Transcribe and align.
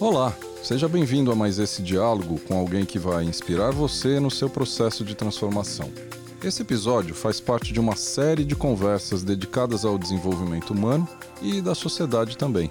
Olá, 0.00 0.34
seja 0.62 0.88
bem-vindo 0.88 1.30
a 1.30 1.34
mais 1.34 1.58
esse 1.58 1.82
diálogo 1.82 2.40
com 2.48 2.56
alguém 2.58 2.86
que 2.86 2.98
vai 2.98 3.22
inspirar 3.22 3.70
você 3.70 4.18
no 4.18 4.30
seu 4.30 4.48
processo 4.48 5.04
de 5.04 5.14
transformação. 5.14 5.90
Esse 6.42 6.62
episódio 6.62 7.14
faz 7.14 7.38
parte 7.38 7.70
de 7.70 7.78
uma 7.78 7.94
série 7.94 8.42
de 8.42 8.56
conversas 8.56 9.22
dedicadas 9.22 9.84
ao 9.84 9.98
desenvolvimento 9.98 10.70
humano 10.70 11.06
e 11.42 11.60
da 11.60 11.74
sociedade 11.74 12.38
também. 12.38 12.70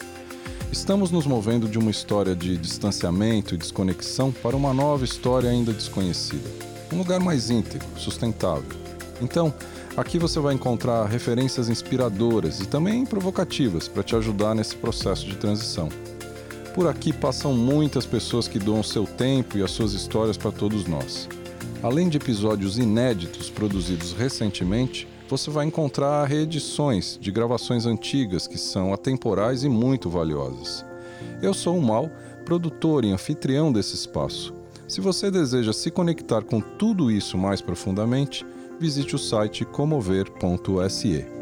Estamos 0.71 1.11
nos 1.11 1.27
movendo 1.27 1.67
de 1.67 1.77
uma 1.77 1.91
história 1.91 2.35
de 2.35 2.57
distanciamento 2.57 3.53
e 3.53 3.59
desconexão 3.59 4.31
para 4.31 4.55
uma 4.55 4.73
nova 4.73 5.05
história 5.05 5.51
ainda 5.51 5.71
desconhecida. 5.71 6.49
Um 6.91 6.97
lugar 6.97 7.19
mais 7.19 7.51
íntegro, 7.51 7.87
sustentável. 7.95 8.75
Então, 9.21 9.53
aqui 9.95 10.17
você 10.17 10.39
vai 10.39 10.55
encontrar 10.55 11.05
referências 11.05 11.69
inspiradoras 11.69 12.59
e 12.59 12.67
também 12.67 13.05
provocativas 13.05 13.87
para 13.87 14.01
te 14.01 14.15
ajudar 14.15 14.55
nesse 14.55 14.75
processo 14.75 15.27
de 15.27 15.35
transição. 15.35 15.89
Por 16.79 16.87
aqui 16.87 17.11
passam 17.11 17.53
muitas 17.53 18.05
pessoas 18.05 18.47
que 18.47 18.57
doam 18.57 18.81
seu 18.81 19.05
tempo 19.05 19.57
e 19.57 19.61
as 19.61 19.69
suas 19.69 19.91
histórias 19.91 20.37
para 20.37 20.49
todos 20.49 20.87
nós. 20.87 21.27
Além 21.83 22.07
de 22.07 22.15
episódios 22.15 22.77
inéditos 22.77 23.49
produzidos 23.49 24.13
recentemente, 24.13 25.05
você 25.27 25.51
vai 25.51 25.65
encontrar 25.65 26.23
reedições 26.23 27.19
de 27.19 27.31
gravações 27.31 27.85
antigas 27.85 28.47
que 28.47 28.57
são 28.57 28.93
atemporais 28.93 29.65
e 29.65 29.67
muito 29.67 30.09
valiosas. 30.09 30.85
Eu 31.41 31.53
sou 31.53 31.77
o 31.77 31.81
Mal, 31.81 32.09
produtor 32.45 33.03
e 33.03 33.11
anfitrião 33.11 33.73
desse 33.73 33.95
espaço. 33.95 34.53
Se 34.87 35.01
você 35.01 35.29
deseja 35.29 35.73
se 35.73 35.91
conectar 35.91 36.43
com 36.43 36.61
tudo 36.61 37.11
isso 37.11 37.37
mais 37.37 37.59
profundamente, 37.59 38.45
visite 38.79 39.17
o 39.17 39.19
site 39.19 39.65
comover.se. 39.65 41.38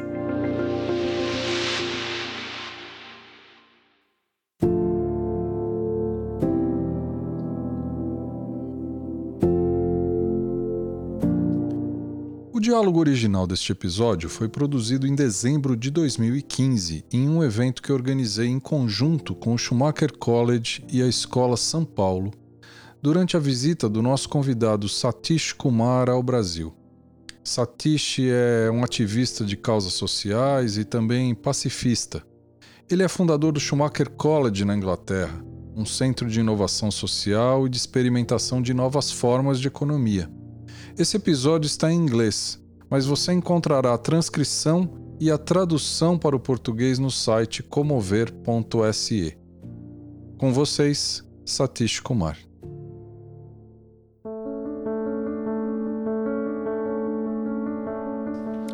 diálogo 12.88 13.00
original 13.02 13.46
deste 13.46 13.74
episódio 13.74 14.30
foi 14.30 14.48
produzido 14.48 15.06
em 15.06 15.14
dezembro 15.14 15.76
de 15.76 15.92
2015 15.92 17.04
em 17.12 17.28
um 17.28 17.44
evento 17.44 17.82
que 17.82 17.92
organizei 17.92 18.48
em 18.48 18.62
conjunto 18.62 19.36
com 19.36 19.54
o 19.54 19.58
Schumacher 19.58 20.18
College 20.18 20.86
e 20.90 21.02
a 21.02 21.08
Escola 21.08 21.58
São 21.58 21.84
Paulo, 21.84 22.32
durante 23.02 23.36
a 23.36 23.42
visita 23.42 23.90
do 23.90 24.02
nosso 24.02 24.30
convidado 24.30 24.88
Satish 24.88 25.52
Kumar 25.52 26.10
ao 26.10 26.24
Brasil. 26.24 26.74
Satish 27.44 28.20
é 28.22 28.72
um 28.72 28.86
ativista 28.86 29.44
de 29.44 29.58
causas 29.58 29.92
sociais 29.92 30.78
e 30.78 30.86
também 30.86 31.36
pacifista. 31.36 32.24
Ele 32.90 33.04
é 33.04 33.10
fundador 33.10 33.52
do 33.52 33.60
Schumacher 33.60 34.10
College 34.12 34.64
na 34.64 34.78
Inglaterra, 34.78 35.44
um 35.76 35.86
centro 35.86 36.30
de 36.30 36.40
inovação 36.40 36.90
social 36.90 37.68
e 37.68 37.70
de 37.70 37.76
experimentação 37.76 38.62
de 38.62 38.74
novas 38.74 39.12
formas 39.12 39.60
de 39.60 39.68
economia. 39.68 40.32
Esse 40.98 41.18
episódio 41.18 41.68
está 41.68 41.92
em 41.92 41.98
inglês, 41.98 42.58
mas 42.90 43.06
você 43.06 43.34
encontrará 43.34 43.94
a 43.94 43.98
transcrição 43.98 44.90
e 45.20 45.32
a 45.32 45.38
tradução 45.38 46.18
para 46.18 46.36
o 46.36 46.40
português 46.40 47.00
no 47.00 47.10
site 47.10 47.64
comover.se. 47.64 49.38
Com 50.38 50.54
vocês, 50.54 51.24
Satish 51.46 52.00
Kumar. 52.00 52.38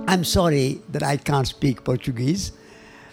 I'm 0.05 0.23
sorry 0.23 0.81
that 0.91 1.03
I 1.03 1.17
can't 1.17 1.47
speak 1.47 1.81
Portuguese, 1.81 2.51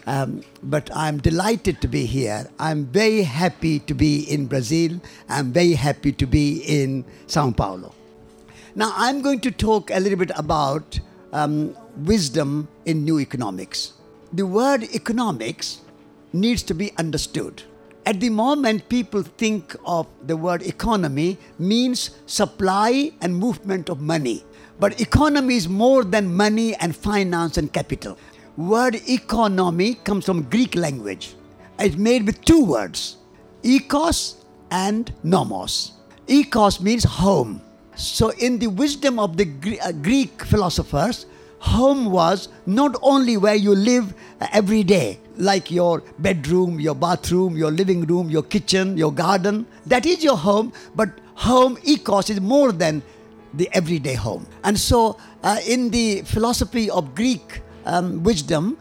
um, 0.06 0.42
but 0.62 0.90
I'm 0.94 1.18
delighted 1.18 1.80
to 1.80 1.88
be 1.88 2.04
here. 2.04 2.46
I'm 2.58 2.84
very 2.92 3.22
happy 3.22 3.78
to 3.80 3.94
be 3.94 4.26
in 4.28 4.46
Brazil. 4.46 5.00
I'm 5.28 5.52
very 5.52 5.72
happy 5.72 6.12
to 6.12 6.26
be 6.26 6.62
in 6.66 7.04
Sao 7.26 7.52
Paulo. 7.52 7.94
Now, 8.74 8.92
I'm 8.96 9.20
going 9.20 9.40
to 9.40 9.50
talk 9.50 9.90
a 9.90 9.98
little 9.98 10.18
bit 10.18 10.30
about 10.36 11.00
um, 11.32 11.76
wisdom 11.96 12.68
in 12.84 13.04
new 13.04 13.18
economics. 13.18 13.94
The 14.32 14.46
word 14.46 14.84
economics 14.94 15.80
needs 16.32 16.62
to 16.64 16.74
be 16.74 16.92
understood. 16.96 17.64
At 18.06 18.20
the 18.20 18.30
moment, 18.30 18.88
people 18.88 19.22
think 19.22 19.74
of 19.84 20.06
the 20.24 20.36
word 20.36 20.62
economy 20.62 21.36
means 21.58 22.10
supply 22.26 23.12
and 23.20 23.36
movement 23.36 23.88
of 23.88 24.00
money. 24.00 24.44
But 24.78 25.00
economy 25.00 25.56
is 25.56 25.68
more 25.68 26.04
than 26.04 26.34
money 26.34 26.74
and 26.76 26.94
finance 26.94 27.58
and 27.58 27.72
capital. 27.72 28.16
Word 28.56 28.96
economy 29.08 29.94
comes 29.94 30.24
from 30.24 30.42
Greek 30.44 30.74
language. 30.76 31.34
It's 31.78 31.96
made 31.96 32.24
with 32.24 32.44
two 32.44 32.64
words, 32.64 33.16
ekos 33.62 34.36
and 34.70 35.12
nomos. 35.22 35.92
Ekos 36.28 36.80
means 36.80 37.04
home. 37.04 37.60
So 38.00 38.30
in 38.30 38.58
the 38.58 38.68
wisdom 38.68 39.18
of 39.18 39.36
the 39.36 39.78
uh, 39.82 39.92
Greek 39.92 40.42
philosophers, 40.44 41.26
home 41.58 42.10
was 42.10 42.48
not 42.64 42.96
only 43.02 43.36
where 43.36 43.54
you 43.54 43.74
live 43.74 44.14
uh, 44.40 44.46
every 44.52 44.82
day, 44.82 45.20
like 45.36 45.70
your 45.70 46.02
bedroom, 46.18 46.80
your 46.80 46.94
bathroom, 46.94 47.56
your 47.56 47.70
living 47.70 48.06
room, 48.06 48.30
your 48.30 48.42
kitchen, 48.42 48.96
your 48.96 49.12
garden. 49.12 49.66
That 49.86 50.06
is 50.06 50.24
your 50.24 50.36
home, 50.36 50.72
but 50.94 51.10
home, 51.34 51.76
ekos, 51.78 52.30
is 52.30 52.40
more 52.40 52.72
than 52.72 53.02
the 53.52 53.68
everyday 53.72 54.14
home. 54.14 54.46
And 54.64 54.78
so, 54.78 55.18
uh, 55.42 55.58
in 55.66 55.90
the 55.90 56.22
philosophy 56.22 56.88
of 56.90 57.14
Greek 57.14 57.60
um, 57.84 58.22
wisdom, 58.22 58.78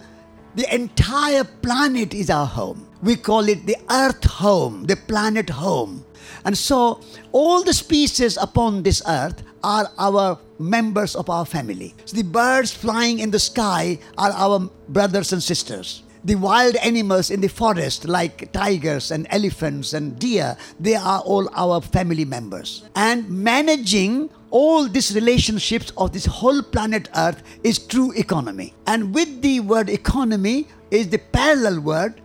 the 0.56 0.74
entire 0.74 1.44
planet 1.44 2.14
is 2.14 2.30
our 2.30 2.46
home. 2.46 2.88
We 3.02 3.16
call 3.16 3.48
it 3.50 3.66
the 3.66 3.78
earth 3.90 4.24
home, 4.26 4.86
the 4.86 4.96
planet 4.96 5.50
home. 5.50 6.06
And 6.46 6.58
so, 6.58 7.02
all 7.32 7.64
the 7.64 7.74
species 7.74 8.38
upon 8.38 8.84
this 8.84 9.02
earth 9.08 9.44
are 9.64 9.90
our 9.98 10.40
members 10.60 11.16
of 11.16 11.30
our 11.30 11.46
family. 11.46 11.96
So 12.06 12.18
the 12.18 12.24
birds 12.24 12.72
flying 12.72 13.20
in 13.20 13.32
the 13.32 13.40
sky 13.40 14.00
are 14.18 14.32
our 14.32 14.70
brothers 14.90 15.34
and 15.34 15.42
sisters. 15.42 16.04
The 16.24 16.36
wild 16.36 16.76
animals 16.78 17.32
in 17.32 17.40
the 17.40 17.48
forest 17.48 18.06
like 18.06 18.52
tigers 18.52 19.12
and 19.12 19.26
elephants 19.30 19.94
and 19.94 20.20
deer 20.20 20.58
they 20.78 20.96
are 20.96 21.22
all 21.22 21.50
our 21.56 21.80
family 21.82 22.26
members. 22.26 22.84
And 22.96 23.30
managing 23.30 24.30
all 24.52 24.88
these 24.88 25.16
relationships 25.16 25.94
of 25.98 26.12
this 26.12 26.26
whole 26.26 26.62
planet 26.62 27.08
earth 27.16 27.42
is 27.64 27.80
true 27.80 28.12
economy. 28.14 28.74
And 28.86 29.16
with 29.16 29.42
the 29.42 29.62
word 29.62 29.90
economy 29.90 30.68
is 30.92 31.08
the 31.08 31.20
parallel 31.20 31.80
word 31.80 32.22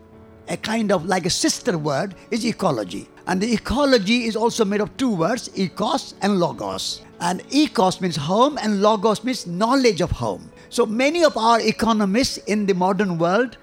a 0.49 0.57
kind 0.57 0.93
of 0.93 1.07
like 1.07 1.25
a 1.25 1.31
sister 1.31 1.79
word 1.79 2.15
is 2.31 2.45
ecology 2.45 3.09
and 3.27 3.41
the 3.41 3.53
ecology 3.53 4.25
is 4.25 4.37
also 4.37 4.65
made 4.65 4.81
of 4.81 4.95
two 4.97 5.15
words 5.15 5.49
ecos 5.51 6.15
and 6.23 6.39
logos 6.39 7.03
and 7.21 7.43
ecos 7.51 8.01
means 8.01 8.17
home 8.17 8.59
and 8.59 8.83
logos 8.83 9.25
means 9.25 9.47
knowledge 9.47 10.01
of 10.01 10.11
home 10.11 10.51
so 10.69 10.85
many 10.85 11.25
of 11.25 11.37
our 11.37 11.61
economists 11.61 12.39
in 12.39 12.67
the 12.67 12.75
modern 12.75 13.17
world 13.17 13.59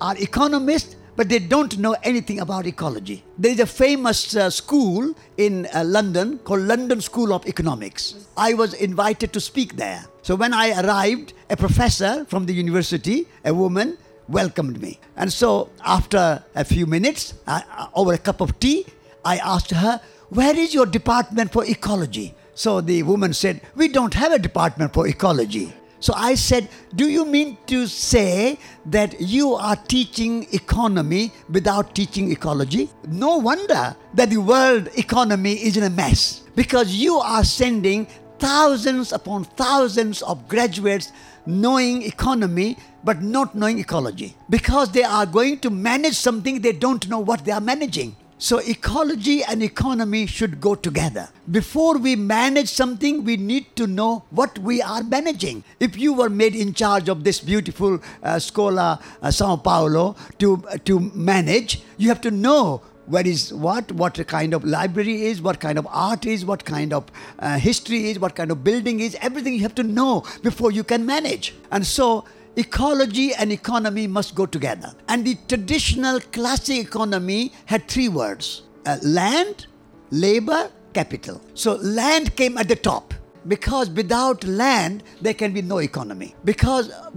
are 0.00 0.16
economists, 0.18 0.96
but 1.16 1.28
they 1.28 1.38
don't 1.38 1.78
know 1.78 1.96
anything 2.02 2.40
about 2.40 2.66
ecology. 2.66 3.24
There 3.38 3.52
is 3.52 3.60
a 3.60 3.66
famous 3.66 4.36
uh, 4.36 4.50
school 4.50 5.14
in 5.36 5.66
uh, 5.74 5.84
London 5.84 6.38
called 6.38 6.60
London 6.60 7.00
School 7.00 7.32
of 7.32 7.46
Economics. 7.46 8.26
I 8.36 8.54
was 8.54 8.74
invited 8.74 9.32
to 9.32 9.40
speak 9.40 9.76
there. 9.76 10.04
So 10.22 10.34
when 10.34 10.52
I 10.52 10.82
arrived, 10.82 11.32
a 11.48 11.56
professor 11.56 12.24
from 12.26 12.46
the 12.46 12.52
university, 12.52 13.26
a 13.44 13.54
woman, 13.54 13.96
welcomed 14.28 14.82
me. 14.82 14.98
And 15.16 15.32
so 15.32 15.70
after 15.84 16.42
a 16.54 16.64
few 16.64 16.84
minutes, 16.86 17.34
uh, 17.46 17.86
over 17.94 18.12
a 18.14 18.18
cup 18.18 18.40
of 18.40 18.58
tea, 18.58 18.84
I 19.26 19.38
asked 19.38 19.72
her, 19.72 20.00
Where 20.30 20.56
is 20.56 20.72
your 20.72 20.86
department 20.86 21.52
for 21.52 21.64
ecology? 21.64 22.34
So 22.54 22.80
the 22.80 23.02
woman 23.02 23.32
said, 23.34 23.60
We 23.74 23.88
don't 23.88 24.14
have 24.14 24.32
a 24.32 24.38
department 24.38 24.94
for 24.94 25.08
ecology. 25.08 25.72
So 25.98 26.12
I 26.14 26.36
said, 26.36 26.68
Do 26.94 27.08
you 27.08 27.24
mean 27.24 27.58
to 27.66 27.86
say 27.88 28.58
that 28.86 29.20
you 29.20 29.54
are 29.54 29.74
teaching 29.74 30.46
economy 30.52 31.32
without 31.50 31.94
teaching 31.94 32.30
ecology? 32.30 32.88
No 33.08 33.38
wonder 33.38 33.96
that 34.14 34.30
the 34.30 34.36
world 34.36 34.88
economy 34.94 35.54
is 35.54 35.76
in 35.76 35.82
a 35.82 35.90
mess 35.90 36.42
because 36.54 36.94
you 36.94 37.16
are 37.18 37.42
sending 37.42 38.06
thousands 38.38 39.12
upon 39.12 39.44
thousands 39.44 40.22
of 40.22 40.46
graduates 40.46 41.10
knowing 41.46 42.02
economy 42.02 42.76
but 43.02 43.22
not 43.22 43.54
knowing 43.54 43.78
ecology 43.78 44.36
because 44.50 44.92
they 44.92 45.02
are 45.02 45.24
going 45.24 45.58
to 45.60 45.70
manage 45.70 46.14
something 46.14 46.60
they 46.60 46.72
don't 46.72 47.08
know 47.08 47.18
what 47.18 47.44
they 47.44 47.52
are 47.52 47.60
managing. 47.60 48.14
So, 48.38 48.58
ecology 48.58 49.42
and 49.42 49.62
economy 49.62 50.26
should 50.26 50.60
go 50.60 50.74
together. 50.74 51.30
Before 51.50 51.96
we 51.96 52.16
manage 52.16 52.68
something, 52.68 53.24
we 53.24 53.38
need 53.38 53.74
to 53.76 53.86
know 53.86 54.24
what 54.28 54.58
we 54.58 54.82
are 54.82 55.02
managing. 55.02 55.64
If 55.80 55.96
you 55.96 56.12
were 56.12 56.28
made 56.28 56.54
in 56.54 56.74
charge 56.74 57.08
of 57.08 57.24
this 57.24 57.40
beautiful 57.40 57.94
uh, 58.22 58.36
Scola 58.36 59.00
uh, 59.22 59.30
Sao 59.30 59.56
Paulo 59.56 60.16
to, 60.38 60.62
uh, 60.68 60.76
to 60.84 61.00
manage, 61.14 61.80
you 61.96 62.08
have 62.08 62.20
to 62.20 62.30
know 62.30 62.82
where 63.06 63.26
is 63.26 63.54
what, 63.54 63.90
what 63.92 64.26
kind 64.26 64.52
of 64.52 64.64
library 64.64 65.24
is, 65.24 65.40
what 65.40 65.58
kind 65.58 65.78
of 65.78 65.86
art 65.90 66.26
is, 66.26 66.44
what 66.44 66.62
kind 66.66 66.92
of 66.92 67.06
uh, 67.38 67.58
history 67.58 68.10
is, 68.10 68.18
what 68.18 68.34
kind 68.34 68.50
of 68.50 68.62
building 68.62 69.00
is, 69.00 69.16
everything 69.22 69.54
you 69.54 69.60
have 69.60 69.74
to 69.76 69.82
know 69.82 70.24
before 70.42 70.70
you 70.70 70.84
can 70.84 71.06
manage. 71.06 71.54
And 71.70 71.86
so, 71.86 72.26
ecology 72.56 73.34
and 73.34 73.52
economy 73.52 74.06
must 74.06 74.34
go 74.34 74.46
together. 74.46 74.92
And 75.08 75.24
the 75.24 75.36
traditional 75.48 76.20
classic 76.20 76.78
economy 76.78 77.52
had 77.66 77.88
three 77.88 78.08
words 78.08 78.62
uh, 78.86 78.98
land, 79.02 79.66
labor, 80.10 80.70
capital. 80.92 81.40
So 81.54 81.74
land 81.76 82.36
came 82.36 82.56
at 82.58 82.68
the 82.68 82.76
top 82.76 83.14
because 83.48 83.90
without 83.90 84.44
land 84.44 85.02
there 85.20 85.34
can 85.34 85.52
be 85.52 85.62
no 85.62 85.78
economy. 85.78 86.34
Because 86.44 86.90
uh, 86.90 87.10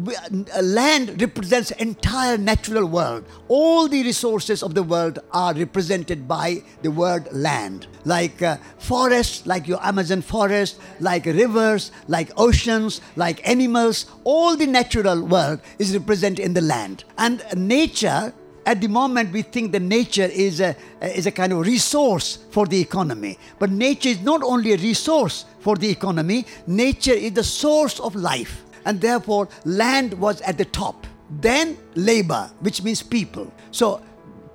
uh, 0.55 0.61
land 0.61 1.21
represents 1.21 1.71
entire 1.71 2.37
natural 2.37 2.85
world. 2.85 3.25
All 3.47 3.87
the 3.87 4.03
resources 4.03 4.63
of 4.63 4.75
the 4.75 4.83
world 4.83 5.19
are 5.31 5.53
represented 5.53 6.27
by 6.27 6.63
the 6.81 6.91
word 6.91 7.27
land. 7.31 7.87
Like 8.05 8.41
uh, 8.41 8.57
forests 8.77 9.45
like 9.45 9.67
your 9.67 9.83
amazon 9.85 10.21
forest 10.21 10.79
like 10.99 11.25
rivers 11.25 11.91
like 12.07 12.31
oceans 12.37 13.01
like 13.15 13.45
animals 13.47 14.05
all 14.23 14.55
the 14.55 14.65
natural 14.65 15.21
world 15.25 15.59
is 15.77 15.95
represented 15.95 16.39
in 16.39 16.53
the 16.53 16.61
land. 16.61 17.03
And 17.17 17.43
nature 17.55 18.33
at 18.69 18.81
the 18.81 18.87
moment, 18.87 19.33
we 19.33 19.41
think 19.41 19.71
that 19.71 19.81
nature 19.81 20.29
is 20.31 20.61
a, 20.61 20.75
is 21.01 21.25
a 21.25 21.31
kind 21.31 21.51
of 21.53 21.65
resource 21.65 22.37
for 22.51 22.67
the 22.67 22.79
economy. 22.79 23.39
But 23.57 23.71
nature 23.71 24.09
is 24.09 24.21
not 24.21 24.43
only 24.43 24.73
a 24.73 24.77
resource 24.77 25.45
for 25.59 25.75
the 25.75 25.89
economy, 25.89 26.45
nature 26.67 27.13
is 27.13 27.31
the 27.31 27.43
source 27.43 27.99
of 27.99 28.13
life. 28.13 28.63
And 28.85 29.01
therefore, 29.01 29.49
land 29.65 30.13
was 30.13 30.39
at 30.41 30.59
the 30.59 30.65
top. 30.65 31.07
Then, 31.31 31.79
labor, 31.95 32.51
which 32.59 32.83
means 32.83 33.01
people. 33.01 33.51
So, 33.71 34.03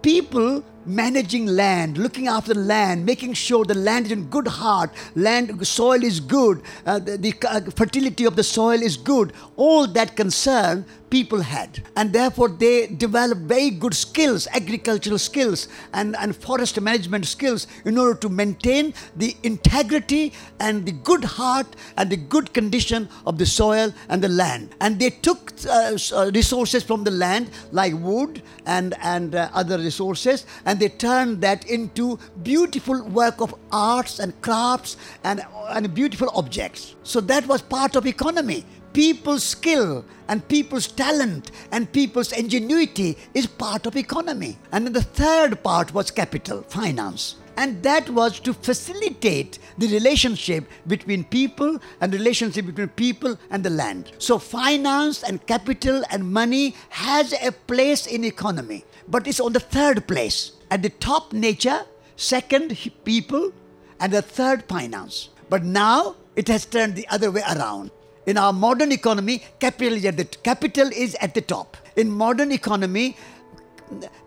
people 0.00 0.62
managing 0.86 1.46
land, 1.46 1.98
looking 1.98 2.28
after 2.28 2.54
the 2.54 2.60
land, 2.60 3.04
making 3.04 3.34
sure 3.34 3.64
the 3.64 3.74
land 3.74 4.06
is 4.06 4.12
in 4.12 4.28
good 4.28 4.46
heart, 4.46 4.90
land 5.14 5.66
soil 5.66 6.02
is 6.02 6.20
good, 6.20 6.62
uh, 6.86 6.98
the, 6.98 7.16
the 7.16 7.34
uh, 7.48 7.60
fertility 7.76 8.24
of 8.24 8.36
the 8.36 8.44
soil 8.44 8.82
is 8.82 8.96
good. 8.96 9.32
All 9.56 9.86
that 9.88 10.16
concern 10.16 10.84
people 11.10 11.40
had, 11.42 11.80
and 11.94 12.12
therefore 12.12 12.48
they 12.48 12.88
developed 12.88 13.42
very 13.42 13.70
good 13.70 13.94
skills, 13.94 14.48
agricultural 14.52 15.16
skills, 15.16 15.68
and, 15.92 16.16
and 16.16 16.34
forest 16.34 16.80
management 16.80 17.24
skills 17.24 17.68
in 17.84 17.96
order 17.96 18.18
to 18.18 18.28
maintain 18.28 18.92
the 19.14 19.36
integrity 19.44 20.32
and 20.58 20.84
the 20.84 20.90
good 20.90 21.22
heart 21.22 21.76
and 21.96 22.10
the 22.10 22.16
good 22.16 22.52
condition 22.52 23.08
of 23.26 23.38
the 23.38 23.46
soil 23.46 23.92
and 24.08 24.22
the 24.22 24.28
land. 24.28 24.74
And 24.80 24.98
they 24.98 25.10
took 25.10 25.52
uh, 25.68 25.96
uh, 26.12 26.30
resources 26.34 26.82
from 26.82 27.04
the 27.04 27.12
land 27.12 27.50
like 27.70 27.94
wood 27.94 28.42
and 28.66 28.94
and 29.00 29.34
uh, 29.34 29.50
other 29.52 29.78
resources, 29.78 30.46
and 30.64 30.73
they 30.78 30.88
turned 30.88 31.40
that 31.42 31.66
into 31.66 32.18
beautiful 32.42 33.02
work 33.04 33.40
of 33.40 33.54
arts 33.72 34.18
and 34.18 34.40
crafts 34.42 34.96
and 35.22 35.44
and 35.68 35.94
beautiful 35.94 36.30
objects. 36.34 36.94
So 37.02 37.20
that 37.22 37.46
was 37.46 37.62
part 37.62 37.96
of 37.96 38.06
economy. 38.06 38.64
People's 38.92 39.42
skill 39.42 40.04
and 40.28 40.46
people's 40.48 40.86
talent 40.86 41.50
and 41.72 41.90
people's 41.90 42.32
ingenuity 42.32 43.18
is 43.34 43.46
part 43.46 43.86
of 43.86 43.96
economy. 43.96 44.56
And 44.72 44.86
then 44.86 44.92
the 44.92 45.02
third 45.02 45.62
part 45.62 45.92
was 45.92 46.10
capital, 46.10 46.62
finance. 46.62 47.36
And 47.56 47.82
that 47.82 48.10
was 48.10 48.40
to 48.40 48.52
facilitate 48.52 49.58
the 49.78 49.88
relationship 49.88 50.64
between 50.86 51.24
people 51.24 51.78
and 52.00 52.12
relationship 52.12 52.66
between 52.66 52.88
people 52.88 53.38
and 53.50 53.62
the 53.62 53.70
land. 53.70 54.12
So 54.18 54.38
finance 54.38 55.22
and 55.22 55.44
capital 55.46 56.02
and 56.10 56.32
money 56.32 56.74
has 56.90 57.32
a 57.32 57.52
place 57.52 58.06
in 58.06 58.24
economy, 58.24 58.84
but 59.08 59.26
it's 59.28 59.40
on 59.40 59.52
the 59.52 59.60
third 59.60 60.06
place. 60.06 60.53
At 60.70 60.82
the 60.82 60.90
top 60.90 61.32
nature, 61.32 61.80
second 62.16 62.76
people, 63.04 63.52
and 64.00 64.12
the 64.12 64.22
third 64.22 64.64
finance. 64.68 65.30
But 65.48 65.64
now 65.64 66.16
it 66.36 66.48
has 66.48 66.64
turned 66.66 66.96
the 66.96 67.06
other 67.08 67.30
way 67.30 67.42
around. 67.54 67.90
In 68.26 68.38
our 68.38 68.52
modern 68.52 68.90
economy, 68.90 69.42
capital 69.60 69.94
is 69.94 70.04
at 70.04 70.16
the 70.16 70.24
capital 70.24 70.88
is 70.88 71.14
at 71.20 71.34
the 71.34 71.42
top. 71.42 71.76
In 71.96 72.10
modern 72.10 72.52
economy, 72.52 73.16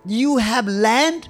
you 0.05 0.37
have 0.37 0.67
land 0.67 1.29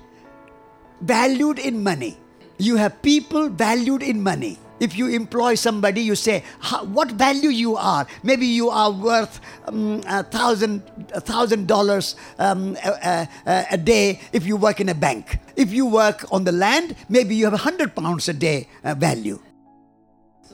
valued 1.02 1.60
in 1.60 1.82
money. 1.84 2.18
You 2.58 2.76
have 2.76 3.02
people 3.02 3.50
valued 3.50 4.04
in 4.04 4.22
money. 4.22 4.60
If 4.80 4.96
you 4.96 5.08
employ 5.08 5.56
somebody, 5.56 6.02
you 6.02 6.16
say 6.16 6.44
"How- 6.60 6.84
what 6.86 7.12
value 7.12 7.50
you 7.50 7.76
are. 7.78 8.06
Maybe 8.24 8.46
you 8.46 8.70
are 8.70 8.92
worth 8.92 9.40
um, 9.68 10.02
a 10.08 10.24
thousand 10.24 10.84
a 11.14 11.22
thousand 11.22 11.68
dollars 11.68 12.16
um, 12.38 12.78
a, 12.86 13.28
a, 13.46 13.66
a 13.72 13.78
day 13.78 14.20
if 14.34 14.46
you 14.46 14.56
work 14.56 14.80
in 14.80 14.90
a 14.90 14.94
bank. 14.96 15.40
If 15.56 15.74
you 15.74 15.86
work 15.88 16.26
on 16.32 16.44
the 16.44 16.52
land, 16.52 16.96
maybe 17.10 17.36
you 17.36 17.46
have 17.46 17.54
a 17.54 17.64
hundred 17.70 17.96
pounds 17.96 18.30
a 18.30 18.34
day 18.34 18.68
uh, 18.84 18.94
value. 18.94 19.40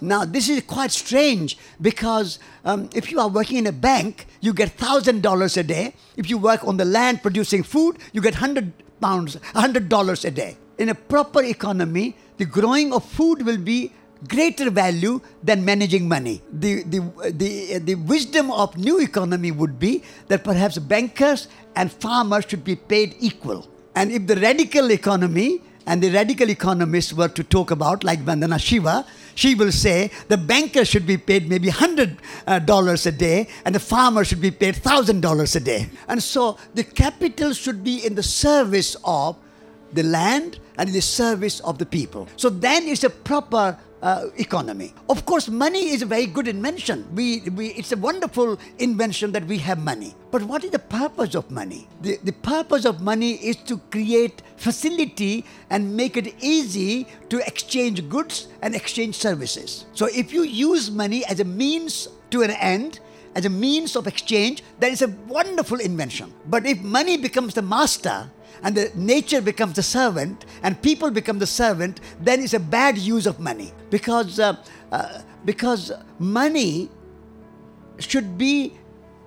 Now, 0.02 0.26
this 0.26 0.50
is 0.50 0.62
quite 0.64 0.92
strange 0.92 1.58
because 1.80 2.40
um, 2.66 2.90
if 2.94 3.12
you 3.12 3.20
are 3.20 3.30
working 3.30 3.58
in 3.58 3.68
a 3.68 3.72
bank, 3.72 4.26
you 4.42 4.54
get 4.54 4.72
thousand 4.72 5.22
dollars 5.22 5.56
a 5.58 5.64
day. 5.64 5.94
If 6.18 6.30
you 6.30 6.38
work 6.38 6.66
on 6.68 6.78
the 6.78 6.86
land 6.86 7.22
producing 7.22 7.64
food, 7.64 7.98
you 8.12 8.22
get 8.22 8.36
hundred 8.36 8.74
pounds, 9.00 9.38
hundred 9.54 9.88
dollars 9.90 10.26
a 10.26 10.32
day. 10.32 10.58
In 10.78 10.90
a 10.90 10.96
proper 10.96 11.44
economy, 11.44 12.16
the 12.38 12.46
growing 12.46 12.92
of 12.94 13.06
food 13.06 13.46
will 13.46 13.58
be 13.58 13.94
greater 14.28 14.70
value 14.70 15.20
than 15.44 15.64
managing 15.66 16.08
money. 16.08 16.42
The, 16.52 16.84
the, 16.84 17.00
the, 17.32 17.80
the 17.80 17.96
wisdom 17.96 18.52
of 18.52 18.78
new 18.78 19.00
economy 19.00 19.52
would 19.52 19.80
be 19.80 20.04
that 20.28 20.44
perhaps 20.44 20.78
bankers 20.78 21.48
and 21.76 21.92
farmers 21.92 22.46
should 22.48 22.64
be 22.64 22.76
paid 22.76 23.16
equal. 23.20 23.68
And 23.96 24.12
if 24.12 24.28
the 24.28 24.36
radical 24.36 24.92
economy 24.92 25.62
and 25.86 26.02
the 26.02 26.10
radical 26.12 26.50
economists 26.50 27.14
were 27.14 27.28
to 27.28 27.44
talk 27.44 27.72
about, 27.72 28.04
like 28.04 28.24
Vandana 28.24 28.60
Shiva, 28.60 29.06
she 29.36 29.56
will 29.56 29.72
say 29.72 30.12
the 30.30 30.38
banker 30.38 30.86
should 30.86 31.06
be 31.06 31.18
paid 31.18 31.50
maybe 31.50 31.70
hundred 31.70 32.18
uh, 32.48 32.60
dollars 32.60 33.06
a 33.06 33.12
day, 33.12 33.50
and 33.66 33.76
the 33.76 33.80
farmer 33.80 34.24
should 34.24 34.42
be 34.42 34.52
paid 34.52 34.76
thousand 34.76 35.22
dollars 35.22 35.56
a 35.56 35.60
day. 35.60 35.90
And 36.08 36.22
so 36.22 36.58
the 36.74 36.84
capital 36.84 37.54
should 37.54 37.84
be 37.84 38.06
in 38.06 38.16
the 38.16 38.24
service 38.24 38.96
of 39.04 39.36
the 39.92 40.04
land 40.04 40.60
and 40.78 40.90
in 40.90 40.96
the 40.96 41.02
service 41.02 41.60
of 41.62 41.78
the 41.78 41.86
people. 41.86 42.28
So 42.38 42.50
then 42.50 42.88
it's 42.88 43.04
a 43.04 43.10
proper 43.10 43.78
uh, 44.04 44.26
economy. 44.38 44.94
Of 45.10 45.26
course, 45.26 45.48
money 45.48 45.90
is 45.90 46.02
a 46.02 46.06
very 46.06 46.26
good 46.26 46.48
invention. 46.48 47.08
We, 47.16 47.40
we, 47.56 47.68
it's 47.70 47.94
a 47.94 47.98
wonderful 47.98 48.60
invention 48.78 49.32
that 49.32 49.46
we 49.46 49.58
have 49.60 49.82
money. 49.82 50.14
But 50.30 50.44
what 50.44 50.64
is 50.64 50.72
the 50.72 50.80
purpose 50.80 51.36
of 51.36 51.50
money? 51.50 51.88
The, 52.02 52.20
the 52.24 52.34
purpose 52.34 52.86
of 52.86 53.02
money 53.02 53.36
is 53.36 53.56
to 53.64 53.78
create 53.90 54.42
facility 54.58 55.46
and 55.70 55.96
make 55.96 56.18
it 56.18 56.36
easy 56.44 57.08
to 57.30 57.40
exchange 57.48 58.08
goods 58.10 58.50
and 58.62 58.76
exchange 58.76 59.16
services. 59.16 59.86
So 59.94 60.08
if 60.08 60.34
you 60.34 60.44
use 60.44 60.92
money 60.92 61.26
as 61.26 61.40
a 61.40 61.46
means 61.46 62.10
to 62.32 62.42
an 62.42 62.52
end, 62.52 63.00
as 63.36 63.46
a 63.46 63.50
means 63.50 63.96
of 63.96 64.06
exchange, 64.06 64.64
that 64.80 64.92
is 64.92 65.02
a 65.02 65.08
wonderful 65.28 65.80
invention. 65.80 66.34
But 66.48 66.66
if 66.66 66.82
money 66.82 67.18
becomes 67.18 67.54
the 67.54 67.62
master, 67.62 68.30
and 68.62 68.76
the 68.76 68.92
nature 68.96 69.42
becomes 69.42 69.76
the 69.76 69.84
servant 69.84 70.46
and 70.62 70.82
people 70.82 71.10
become 71.12 71.40
the 71.40 71.48
servant 71.48 72.00
then 72.20 72.42
it's 72.42 72.54
a 72.54 72.60
bad 72.60 72.98
use 72.98 73.26
of 73.26 73.40
money. 73.40 73.74
Because 73.90 74.40
uh, 74.40 74.56
uh, 74.92 75.22
because 75.46 75.92
money 76.20 76.90
should 78.00 78.38
be 78.38 78.74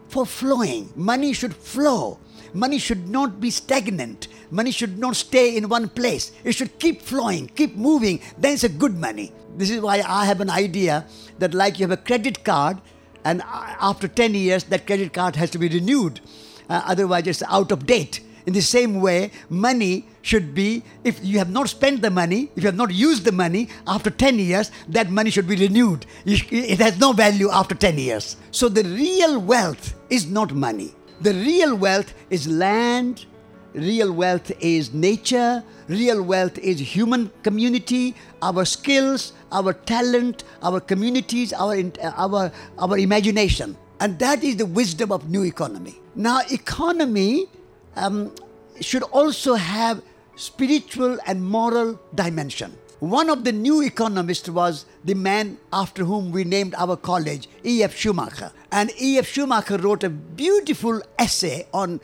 for 0.08 0.24
flowing 0.26 0.92
money 0.94 1.32
should 1.32 1.54
flow. 1.54 2.18
Money 2.54 2.78
should 2.78 3.08
not 3.08 3.40
be 3.40 3.50
stagnant. 3.50 4.28
Money 4.50 4.70
should 4.70 4.98
not 4.98 5.16
stay 5.16 5.56
in 5.56 5.68
one 5.68 5.88
place. 5.88 6.32
It 6.44 6.52
should 6.52 6.78
keep 6.78 7.02
flowing 7.02 7.48
keep 7.48 7.76
moving. 7.76 8.20
Then 8.38 8.54
it's 8.54 8.64
a 8.64 8.68
good 8.68 8.96
money. 8.96 9.32
This 9.56 9.70
is 9.70 9.80
why 9.80 10.02
i 10.06 10.24
have 10.24 10.40
an 10.40 10.50
idea 10.50 11.06
that 11.38 11.54
like 11.54 11.78
you 11.78 11.84
have 11.86 11.98
a 11.98 12.02
credit 12.02 12.44
card 12.44 12.80
and 13.24 13.42
uh, 13.42 13.74
after 13.80 14.06
10 14.08 14.34
years 14.34 14.64
that 14.64 14.86
credit 14.86 15.12
card 15.12 15.36
has 15.36 15.50
to 15.50 15.58
be 15.58 15.68
renewed. 15.68 16.20
Uh, 16.68 16.82
otherwise 16.84 17.26
it's 17.26 17.42
out 17.44 17.72
of 17.72 17.86
date 17.86 18.20
in 18.46 18.52
the 18.52 18.62
same 18.62 19.00
way, 19.00 19.32
money 19.50 20.06
should 20.22 20.54
be, 20.54 20.82
if 21.02 21.22
you 21.22 21.38
have 21.38 21.50
not 21.50 21.68
spent 21.68 22.00
the 22.00 22.10
money, 22.10 22.50
if 22.54 22.62
you 22.62 22.68
have 22.68 22.76
not 22.76 22.94
used 22.94 23.24
the 23.24 23.32
money, 23.32 23.68
after 23.86 24.08
10 24.08 24.38
years, 24.38 24.70
that 24.88 25.10
money 25.10 25.30
should 25.30 25.48
be 25.48 25.56
renewed. 25.56 26.06
It 26.24 26.78
has 26.78 26.98
no 26.98 27.12
value 27.12 27.50
after 27.50 27.74
10 27.74 27.98
years. 27.98 28.36
So 28.52 28.68
the 28.68 28.84
real 28.84 29.40
wealth 29.40 29.94
is 30.10 30.26
not 30.26 30.54
money. 30.54 30.94
The 31.20 31.34
real 31.34 31.74
wealth 31.74 32.14
is 32.30 32.46
land, 32.46 33.26
real 33.74 34.12
wealth 34.12 34.52
is 34.60 34.92
nature, 34.94 35.64
real 35.88 36.22
wealth 36.22 36.56
is 36.58 36.78
human 36.78 37.30
community, 37.42 38.14
our 38.42 38.64
skills, 38.64 39.32
our 39.50 39.72
talent, 39.72 40.44
our 40.62 40.80
communities, 40.80 41.52
our, 41.52 41.76
uh, 41.76 42.12
our, 42.16 42.52
our 42.78 42.98
imagination. 42.98 43.76
And 43.98 44.18
that 44.18 44.44
is 44.44 44.56
the 44.56 44.66
wisdom 44.66 45.10
of 45.10 45.28
new 45.30 45.44
economy. 45.44 46.00
Now, 46.14 46.40
economy 46.50 47.48
um, 47.96 48.32
should 48.80 49.02
also 49.04 49.54
have 49.54 50.02
spiritual 50.36 51.18
and 51.26 51.42
moral 51.42 51.98
dimension. 52.14 52.76
One 53.00 53.28
of 53.28 53.44
the 53.44 53.52
new 53.52 53.82
economists 53.82 54.48
was 54.48 54.86
the 55.04 55.14
man 55.14 55.58
after 55.70 56.02
whom 56.02 56.30
we 56.30 56.44
named 56.44 56.74
our 56.78 56.96
college, 56.96 57.46
E.F. 57.62 57.94
Schumacher. 57.94 58.50
And 58.72 58.90
E.F. 58.98 59.26
Schumacher 59.26 59.76
wrote 59.76 60.02
a 60.02 60.08
beautiful 60.08 61.02
essay 61.18 61.66
on 61.74 62.00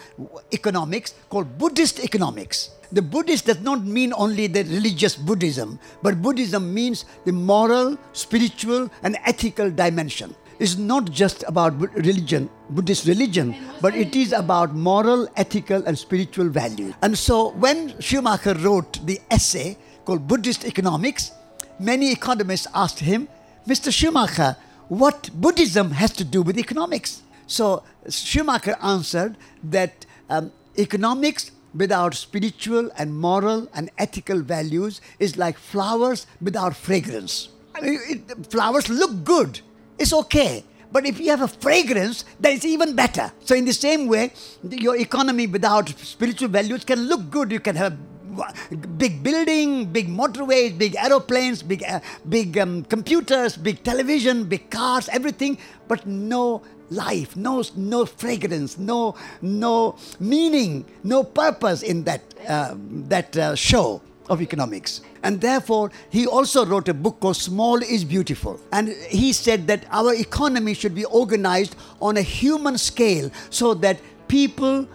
economics 0.52 1.14
called 1.30 1.56
Buddhist 1.56 1.98
economics. 2.00 2.70
The 2.92 3.00
Buddhist 3.00 3.46
does 3.46 3.60
not 3.60 3.82
mean 3.86 4.12
only 4.12 4.48
the 4.48 4.64
religious 4.64 5.16
Buddhism, 5.16 5.78
but 6.02 6.20
Buddhism 6.20 6.74
means 6.74 7.06
the 7.24 7.32
moral, 7.32 7.96
spiritual, 8.12 8.90
and 9.02 9.16
ethical 9.24 9.70
dimension. 9.70 10.34
Is 10.62 10.78
not 10.78 11.10
just 11.10 11.42
about 11.48 11.78
religion, 11.80 12.48
Buddhist 12.70 13.06
religion, 13.06 13.54
but 13.80 13.96
it 13.96 14.14
is 14.14 14.32
about 14.32 14.74
moral, 14.74 15.28
ethical, 15.36 15.84
and 15.84 15.98
spiritual 15.98 16.48
value. 16.48 16.94
And 17.02 17.18
so 17.18 17.50
when 17.64 17.98
Schumacher 18.00 18.54
wrote 18.54 19.04
the 19.04 19.20
essay 19.28 19.76
called 20.04 20.28
Buddhist 20.28 20.64
Economics, 20.64 21.32
many 21.80 22.12
economists 22.12 22.68
asked 22.74 23.00
him, 23.00 23.28
Mr. 23.66 23.92
Schumacher, 23.92 24.56
what 24.88 25.30
Buddhism 25.34 25.90
has 25.90 26.12
to 26.12 26.24
do 26.24 26.42
with 26.42 26.56
economics? 26.58 27.22
So 27.48 27.82
Schumacher 28.08 28.76
answered 28.82 29.36
that 29.64 30.06
um, 30.30 30.52
economics 30.78 31.50
without 31.74 32.14
spiritual 32.14 32.88
and 32.96 33.18
moral 33.18 33.68
and 33.74 33.90
ethical 33.98 34.40
values 34.40 35.00
is 35.18 35.36
like 35.36 35.58
flowers 35.58 36.26
without 36.40 36.76
fragrance. 36.76 37.48
I 37.74 37.80
mean, 37.80 37.98
it, 38.08 38.46
flowers 38.46 38.88
look 38.88 39.24
good, 39.24 39.60
it's 39.98 40.12
okay. 40.12 40.64
But 40.92 41.06
if 41.06 41.18
you 41.18 41.30
have 41.30 41.40
a 41.40 41.48
fragrance, 41.48 42.24
then 42.38 42.56
it's 42.56 42.66
even 42.66 42.94
better. 42.94 43.32
So, 43.44 43.54
in 43.54 43.64
the 43.64 43.72
same 43.72 44.08
way, 44.08 44.32
your 44.62 44.96
economy 44.96 45.46
without 45.46 45.88
spiritual 45.88 46.48
values 46.48 46.84
can 46.84 47.08
look 47.08 47.30
good. 47.30 47.50
You 47.50 47.60
can 47.60 47.76
have 47.76 47.96
big 48.98 49.22
building, 49.22 49.86
big 49.86 50.08
motorways, 50.08 50.76
big 50.76 50.96
aeroplanes, 50.96 51.62
big 51.62 51.82
uh, 51.84 52.00
big 52.28 52.58
um, 52.58 52.84
computers, 52.84 53.56
big 53.56 53.82
television, 53.82 54.44
big 54.44 54.70
cars, 54.70 55.08
everything, 55.08 55.58
but 55.88 56.06
no 56.06 56.62
life, 56.90 57.36
no 57.36 57.62
no 57.76 58.04
fragrance, 58.04 58.78
no 58.78 59.14
no 59.40 59.96
meaning, 60.20 60.84
no 61.02 61.24
purpose 61.24 61.82
in 61.82 62.04
that 62.04 62.22
uh, 62.48 62.74
that 62.76 63.36
uh, 63.36 63.54
show 63.54 64.02
of 64.28 64.40
economics. 64.40 65.00
And 65.22 65.40
therefore, 65.40 65.90
he 66.10 66.26
also 66.26 66.64
wrote 66.64 66.88
a 66.88 66.94
book 66.94 67.20
called 67.20 67.36
Small 67.36 67.82
is 67.82 68.04
Beautiful. 68.04 68.60
And 68.72 68.88
he 68.88 69.32
said 69.32 69.66
that 69.66 69.84
our 69.90 70.14
economy 70.14 70.74
should 70.74 70.94
be 70.94 71.04
organized 71.04 71.76
on 72.00 72.16
a 72.16 72.22
human 72.22 72.78
scale 72.78 73.30
so 73.50 73.74
that 73.74 74.00
people 74.28 74.88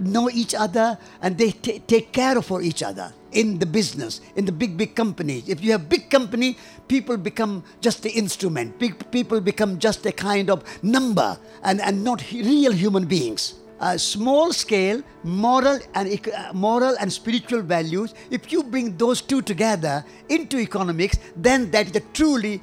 know 0.00 0.30
each 0.30 0.54
other 0.54 0.98
and 1.22 1.36
they 1.36 1.50
t- 1.50 1.80
take 1.80 2.12
care 2.12 2.38
of 2.38 2.46
for 2.46 2.62
each 2.62 2.82
other 2.82 3.12
in 3.32 3.58
the 3.58 3.66
business 3.66 4.20
in 4.36 4.44
the 4.44 4.52
big 4.52 4.76
big 4.76 4.94
companies 4.94 5.48
if 5.48 5.62
you 5.62 5.72
have 5.72 5.88
big 5.88 6.08
company 6.08 6.56
people 6.86 7.16
become 7.16 7.62
just 7.80 8.02
the 8.02 8.10
instrument 8.10 8.78
big 8.78 9.10
people 9.10 9.40
become 9.40 9.78
just 9.78 10.06
a 10.06 10.12
kind 10.12 10.48
of 10.48 10.62
number 10.82 11.36
and, 11.62 11.80
and 11.80 12.02
not 12.02 12.22
real 12.32 12.72
human 12.72 13.04
beings 13.04 13.54
uh, 13.80 13.96
small 13.96 14.52
scale 14.52 15.02
moral 15.22 15.78
and 15.94 16.28
uh, 16.28 16.52
moral 16.52 16.96
and 17.00 17.12
spiritual 17.12 17.62
values. 17.62 18.14
If 18.30 18.52
you 18.52 18.62
bring 18.62 18.96
those 18.96 19.20
two 19.20 19.42
together 19.42 20.04
into 20.28 20.58
economics 20.58 21.18
then 21.36 21.70
that 21.70 21.86
is 21.86 21.92
the 21.92 22.02
truly 22.12 22.60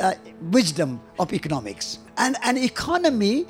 uh, 0.00 0.14
wisdom 0.50 1.00
of 1.18 1.32
economics. 1.32 1.98
And 2.16 2.36
an 2.42 2.58
economy 2.58 3.46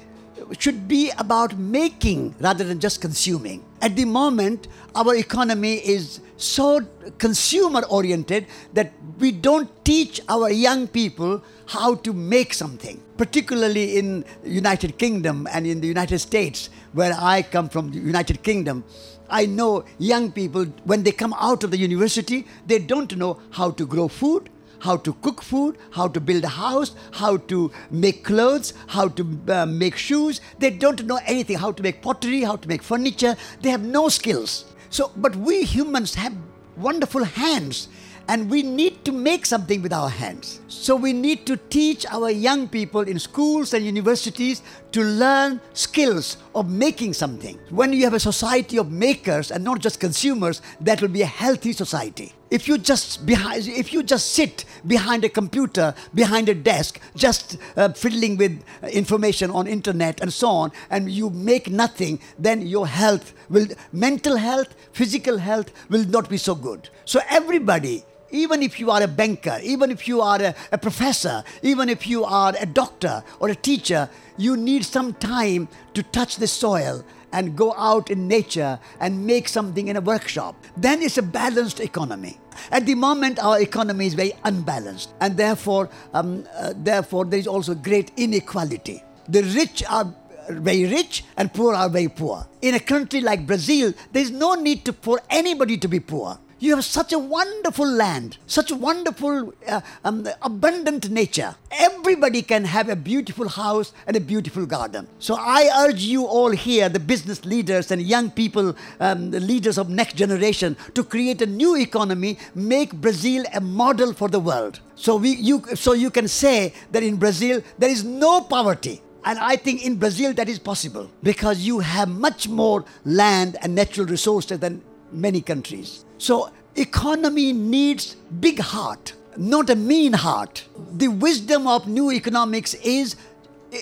should 0.58 0.86
be 0.86 1.10
about 1.18 1.56
making 1.56 2.34
rather 2.40 2.64
than 2.64 2.80
just 2.80 3.00
consuming. 3.00 3.64
At 3.80 3.96
the 3.96 4.04
moment, 4.04 4.68
our 4.94 5.14
economy 5.14 5.76
is 5.76 6.20
so 6.36 6.80
consumer 7.18 7.82
oriented 7.88 8.46
that 8.72 8.92
we 9.18 9.32
don't 9.32 9.68
teach 9.84 10.20
our 10.28 10.50
young 10.50 10.86
people 10.86 11.42
how 11.66 11.94
to 11.96 12.12
make 12.12 12.54
something 12.54 13.02
particularly 13.16 13.98
in 13.98 14.24
united 14.44 14.96
kingdom 14.96 15.48
and 15.52 15.66
in 15.66 15.80
the 15.80 15.88
united 15.88 16.18
states 16.20 16.70
where 16.92 17.14
i 17.18 17.42
come 17.42 17.68
from 17.68 17.90
the 17.90 17.98
united 17.98 18.42
kingdom 18.42 18.84
i 19.28 19.44
know 19.46 19.84
young 19.98 20.30
people 20.32 20.64
when 20.84 21.02
they 21.02 21.12
come 21.12 21.34
out 21.38 21.64
of 21.64 21.70
the 21.70 21.78
university 21.78 22.46
they 22.66 22.78
don't 22.78 23.16
know 23.16 23.40
how 23.50 23.70
to 23.70 23.86
grow 23.86 24.08
food 24.08 24.50
how 24.80 24.96
to 24.96 25.12
cook 25.14 25.42
food, 25.42 25.76
how 25.90 26.08
to 26.08 26.20
build 26.20 26.44
a 26.44 26.48
house, 26.48 26.94
how 27.12 27.36
to 27.36 27.70
make 27.90 28.24
clothes, 28.24 28.74
how 28.86 29.08
to 29.08 29.40
uh, 29.48 29.66
make 29.66 29.96
shoes. 29.96 30.40
They 30.58 30.70
don't 30.70 31.04
know 31.04 31.20
anything, 31.26 31.58
how 31.58 31.72
to 31.72 31.82
make 31.82 32.02
pottery, 32.02 32.42
how 32.42 32.56
to 32.56 32.68
make 32.68 32.82
furniture. 32.82 33.36
They 33.60 33.70
have 33.70 33.82
no 33.82 34.08
skills. 34.08 34.66
So, 34.90 35.10
but 35.16 35.34
we 35.36 35.64
humans 35.64 36.14
have 36.14 36.34
wonderful 36.76 37.24
hands 37.24 37.88
and 38.28 38.50
we 38.50 38.62
need 38.62 39.04
to 39.06 39.12
make 39.12 39.46
something 39.46 39.80
with 39.82 39.92
our 39.92 40.10
hands. 40.10 40.60
So 40.68 40.94
we 40.94 41.12
need 41.12 41.46
to 41.46 41.56
teach 41.56 42.04
our 42.06 42.30
young 42.30 42.68
people 42.68 43.00
in 43.00 43.18
schools 43.18 43.72
and 43.72 43.84
universities 43.84 44.62
to 44.92 45.02
learn 45.02 45.60
skills 45.74 46.38
of 46.54 46.70
making 46.70 47.12
something. 47.12 47.58
When 47.70 47.92
you 47.92 48.04
have 48.04 48.14
a 48.14 48.20
society 48.20 48.78
of 48.78 48.90
makers 48.90 49.50
and 49.50 49.62
not 49.64 49.80
just 49.80 50.00
consumers, 50.00 50.62
that 50.80 51.00
will 51.02 51.08
be 51.08 51.22
a 51.22 51.26
healthy 51.26 51.72
society. 51.72 52.32
If 52.50 52.66
you 52.66 52.78
just 52.78 53.26
behind, 53.26 53.68
if 53.68 53.92
you 53.92 54.02
just 54.02 54.32
sit 54.32 54.64
behind 54.86 55.22
a 55.24 55.28
computer, 55.28 55.94
behind 56.14 56.48
a 56.48 56.54
desk, 56.54 56.98
just 57.14 57.58
uh, 57.76 57.90
fiddling 57.90 58.38
with 58.38 58.64
information 58.90 59.50
on 59.50 59.66
internet 59.66 60.22
and 60.22 60.32
so 60.32 60.48
on, 60.48 60.72
and 60.88 61.10
you 61.10 61.28
make 61.28 61.68
nothing, 61.68 62.18
then 62.38 62.66
your 62.66 62.86
health 62.86 63.34
will, 63.50 63.66
mental 63.92 64.36
health, 64.36 64.74
physical 64.92 65.36
health 65.36 65.70
will 65.90 66.04
not 66.04 66.30
be 66.30 66.38
so 66.38 66.54
good. 66.54 66.88
So 67.04 67.20
everybody 67.28 68.04
even 68.30 68.62
if 68.62 68.78
you 68.78 68.90
are 68.90 69.02
a 69.02 69.08
banker, 69.08 69.58
even 69.62 69.90
if 69.90 70.06
you 70.06 70.20
are 70.20 70.40
a, 70.40 70.54
a, 70.72 70.78
professor, 70.78 71.44
even 71.62 71.88
if 71.88 72.06
you 72.06 72.24
are 72.24 72.54
a 72.60 72.66
doctor 72.66 73.22
or 73.40 73.48
a 73.48 73.54
teacher, 73.54 74.08
you 74.36 74.56
need 74.56 74.84
some 74.84 75.14
time 75.14 75.68
to 75.94 76.02
touch 76.02 76.36
the 76.36 76.46
soil 76.46 77.04
and 77.32 77.56
go 77.56 77.74
out 77.74 78.10
in 78.10 78.26
nature 78.26 78.78
and 79.00 79.26
make 79.26 79.48
something 79.48 79.88
in 79.88 79.96
a 79.96 80.00
workshop. 80.00 80.56
Then 80.76 81.02
it's 81.02 81.18
a 81.18 81.22
balanced 81.22 81.80
economy. 81.80 82.38
At 82.70 82.86
the 82.86 82.94
moment, 82.94 83.38
our 83.38 83.60
economy 83.60 84.06
is 84.06 84.14
very 84.14 84.32
unbalanced, 84.44 85.12
and 85.20 85.36
therefore, 85.36 85.88
um, 86.12 86.46
uh, 86.56 86.72
therefore, 86.76 87.24
there 87.24 87.38
is 87.38 87.46
also 87.46 87.74
great 87.74 88.10
inequality. 88.16 89.02
The 89.28 89.42
rich 89.42 89.84
are 89.88 90.12
very 90.48 90.86
rich 90.86 91.24
and 91.36 91.52
poor 91.52 91.74
are 91.74 91.88
very 91.88 92.08
poor. 92.08 92.46
In 92.62 92.74
a 92.74 92.80
country 92.80 93.20
like 93.20 93.46
Brazil, 93.46 93.92
there 94.12 94.22
is 94.22 94.30
no 94.30 94.54
need 94.54 94.84
to, 94.86 94.92
for 94.92 95.20
anybody 95.30 95.76
to 95.78 95.88
be 95.88 96.00
poor. 96.00 96.38
You 96.60 96.74
have 96.74 96.84
such 96.84 97.12
a 97.12 97.18
wonderful 97.20 97.86
land, 97.86 98.38
such 98.48 98.72
wonderful, 98.72 99.54
uh, 99.68 99.80
um, 100.04 100.26
abundant 100.42 101.08
nature. 101.08 101.54
Everybody 101.70 102.42
can 102.42 102.64
have 102.64 102.88
a 102.88 102.96
beautiful 102.96 103.48
house 103.48 103.92
and 104.08 104.16
a 104.16 104.20
beautiful 104.20 104.66
garden. 104.66 105.06
So 105.20 105.36
I 105.38 105.70
urge 105.86 106.00
you 106.02 106.24
all 106.26 106.50
here, 106.50 106.88
the 106.88 106.98
business 106.98 107.44
leaders 107.44 107.92
and 107.92 108.02
young 108.02 108.32
people, 108.32 108.74
um, 108.98 109.30
the 109.30 109.38
leaders 109.38 109.78
of 109.78 109.88
next 109.88 110.16
generation, 110.16 110.76
to 110.94 111.04
create 111.04 111.40
a 111.42 111.46
new 111.46 111.76
economy, 111.76 112.38
make 112.56 112.92
Brazil 112.92 113.44
a 113.54 113.60
model 113.60 114.12
for 114.12 114.28
the 114.28 114.40
world. 114.40 114.80
So 114.96 115.14
we, 115.14 115.36
you, 115.36 115.62
so 115.76 115.92
you 115.92 116.10
can 116.10 116.26
say 116.26 116.72
that 116.90 117.04
in 117.04 117.18
Brazil 117.18 117.62
there 117.78 117.90
is 117.90 118.02
no 118.02 118.40
poverty. 118.40 119.00
And 119.24 119.38
I 119.38 119.56
think 119.56 119.84
in 119.84 119.96
Brazil 119.96 120.32
that 120.34 120.48
is 120.48 120.58
possible 120.58 121.10
because 121.22 121.60
you 121.60 121.80
have 121.80 122.08
much 122.08 122.48
more 122.48 122.84
land 123.04 123.56
and 123.62 123.74
natural 123.74 124.06
resources 124.06 124.58
than 124.58 124.82
many 125.12 125.40
countries. 125.40 126.04
So 126.18 126.50
economy 126.76 127.52
needs 127.52 128.16
big 128.40 128.58
heart, 128.58 129.14
not 129.36 129.70
a 129.70 129.76
mean 129.76 130.12
heart. 130.12 130.64
The 130.92 131.08
wisdom 131.08 131.66
of 131.66 131.86
new 131.86 132.12
economics 132.12 132.74
is 132.74 133.16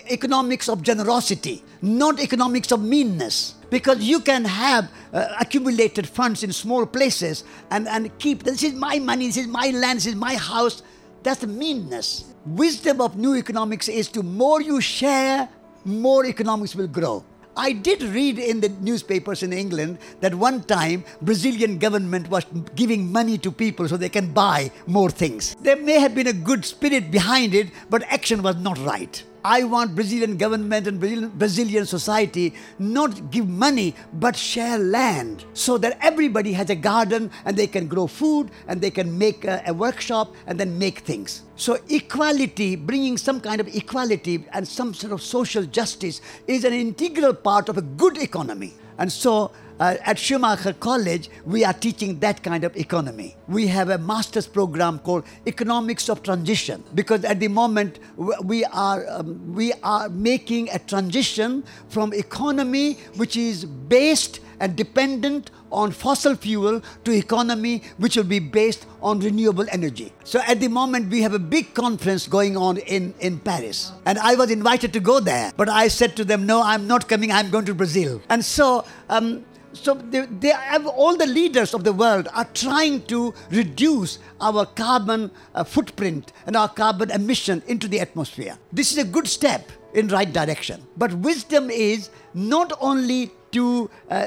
economics 0.08 0.68
of 0.68 0.82
generosity, 0.82 1.62
not 1.82 2.20
economics 2.20 2.72
of 2.72 2.82
meanness. 2.82 3.54
Because 3.68 4.00
you 4.00 4.20
can 4.20 4.44
have 4.44 4.90
uh, 5.12 5.26
accumulated 5.40 6.08
funds 6.08 6.44
in 6.44 6.52
small 6.52 6.86
places 6.86 7.42
and, 7.70 7.88
and 7.88 8.16
keep, 8.18 8.44
this 8.44 8.62
is 8.62 8.74
my 8.74 8.98
money, 9.00 9.26
this 9.26 9.38
is 9.38 9.48
my 9.48 9.70
land, 9.70 9.98
this 9.98 10.06
is 10.06 10.14
my 10.14 10.36
house. 10.36 10.82
That's 11.24 11.44
meanness. 11.44 12.32
Wisdom 12.46 13.00
of 13.00 13.16
new 13.16 13.34
economics 13.34 13.88
is 13.88 14.08
to 14.10 14.22
more 14.22 14.62
you 14.62 14.80
share, 14.80 15.48
more 15.84 16.24
economics 16.24 16.76
will 16.76 16.86
grow. 16.86 17.24
I 17.56 17.72
did 17.72 18.02
read 18.02 18.38
in 18.38 18.60
the 18.60 18.68
newspapers 18.68 19.42
in 19.42 19.52
England 19.52 19.98
that 20.20 20.34
one 20.34 20.62
time 20.62 21.04
Brazilian 21.22 21.78
government 21.78 22.28
was 22.28 22.44
giving 22.74 23.10
money 23.10 23.38
to 23.38 23.50
people 23.50 23.88
so 23.88 23.96
they 23.96 24.10
can 24.10 24.32
buy 24.32 24.70
more 24.86 25.10
things. 25.10 25.56
There 25.60 25.76
may 25.76 25.98
have 25.98 26.14
been 26.14 26.26
a 26.26 26.32
good 26.32 26.64
spirit 26.64 27.10
behind 27.10 27.54
it, 27.54 27.70
but 27.88 28.02
action 28.04 28.42
was 28.42 28.56
not 28.56 28.78
right. 28.78 29.22
I 29.48 29.62
want 29.62 29.94
Brazilian 29.94 30.36
government 30.38 30.88
and 30.88 30.98
Brazilian 31.38 31.86
society 31.86 32.52
not 32.80 33.30
give 33.30 33.48
money 33.48 33.94
but 34.14 34.34
share 34.34 34.76
land 34.76 35.44
so 35.54 35.78
that 35.78 35.98
everybody 36.00 36.52
has 36.52 36.68
a 36.68 36.74
garden 36.74 37.30
and 37.44 37.56
they 37.56 37.68
can 37.68 37.86
grow 37.86 38.08
food 38.08 38.50
and 38.66 38.80
they 38.80 38.90
can 38.90 39.16
make 39.16 39.44
a, 39.44 39.62
a 39.68 39.72
workshop 39.72 40.34
and 40.48 40.58
then 40.58 40.76
make 40.76 40.98
things. 41.10 41.42
So 41.54 41.78
equality, 41.88 42.74
bringing 42.74 43.16
some 43.16 43.40
kind 43.40 43.60
of 43.60 43.68
equality 43.72 44.44
and 44.52 44.66
some 44.66 44.92
sort 44.92 45.12
of 45.12 45.22
social 45.22 45.62
justice 45.62 46.20
is 46.48 46.64
an 46.64 46.72
integral 46.72 47.32
part 47.32 47.68
of 47.68 47.78
a 47.78 47.82
good 47.82 48.18
economy. 48.18 48.74
And 48.98 49.12
so 49.12 49.52
uh, 49.78 49.96
at 50.04 50.18
Schumacher 50.18 50.72
College, 50.72 51.28
we 51.44 51.64
are 51.64 51.72
teaching 51.72 52.18
that 52.20 52.42
kind 52.42 52.64
of 52.64 52.76
economy. 52.76 53.36
We 53.48 53.66
have 53.68 53.90
a 53.90 53.98
master's 53.98 54.46
program 54.46 54.98
called 55.00 55.24
Economics 55.46 56.08
of 56.08 56.22
Transition 56.22 56.82
because 56.94 57.24
at 57.24 57.40
the 57.40 57.48
moment 57.48 57.98
we 58.16 58.64
are 58.64 59.04
um, 59.08 59.54
we 59.54 59.72
are 59.82 60.08
making 60.08 60.70
a 60.70 60.78
transition 60.78 61.64
from 61.88 62.12
economy 62.12 62.94
which 63.16 63.36
is 63.36 63.64
based 63.64 64.40
and 64.60 64.74
dependent 64.76 65.50
on 65.70 65.90
fossil 65.90 66.34
fuel 66.34 66.80
to 67.04 67.12
economy 67.12 67.82
which 67.98 68.16
will 68.16 68.24
be 68.24 68.38
based 68.38 68.86
on 69.02 69.20
renewable 69.20 69.66
energy. 69.70 70.12
So 70.24 70.40
at 70.46 70.60
the 70.60 70.68
moment 70.68 71.10
we 71.10 71.20
have 71.22 71.34
a 71.34 71.38
big 71.38 71.74
conference 71.74 72.26
going 72.26 72.56
on 72.56 72.78
in, 72.78 73.14
in 73.20 73.38
Paris. 73.38 73.92
And 74.06 74.18
I 74.18 74.34
was 74.36 74.50
invited 74.50 74.92
to 74.94 75.00
go 75.00 75.20
there. 75.20 75.52
But 75.56 75.68
I 75.68 75.88
said 75.88 76.16
to 76.16 76.24
them, 76.24 76.46
no, 76.46 76.62
I'm 76.62 76.86
not 76.86 77.08
coming, 77.08 77.30
I'm 77.30 77.50
going 77.50 77.66
to 77.66 77.74
Brazil. 77.74 78.22
And 78.30 78.44
so 78.44 78.84
um, 79.10 79.44
so 79.76 79.94
they, 79.94 80.26
they 80.26 80.48
have 80.48 80.86
all 80.86 81.16
the 81.16 81.26
leaders 81.26 81.74
of 81.74 81.84
the 81.84 81.92
world 81.92 82.28
are 82.34 82.48
trying 82.54 83.02
to 83.02 83.34
reduce 83.50 84.18
our 84.40 84.66
carbon 84.66 85.30
uh, 85.54 85.64
footprint 85.64 86.32
and 86.46 86.56
our 86.56 86.68
carbon 86.68 87.10
emission 87.10 87.62
into 87.66 87.88
the 87.88 88.00
atmosphere. 88.00 88.58
This 88.72 88.92
is 88.92 88.98
a 88.98 89.04
good 89.04 89.26
step 89.26 89.70
in 89.94 90.08
right 90.08 90.32
direction. 90.32 90.86
But 90.96 91.12
wisdom 91.14 91.70
is 91.70 92.10
not 92.34 92.72
only 92.80 93.30
to 93.52 93.90
uh, 94.10 94.26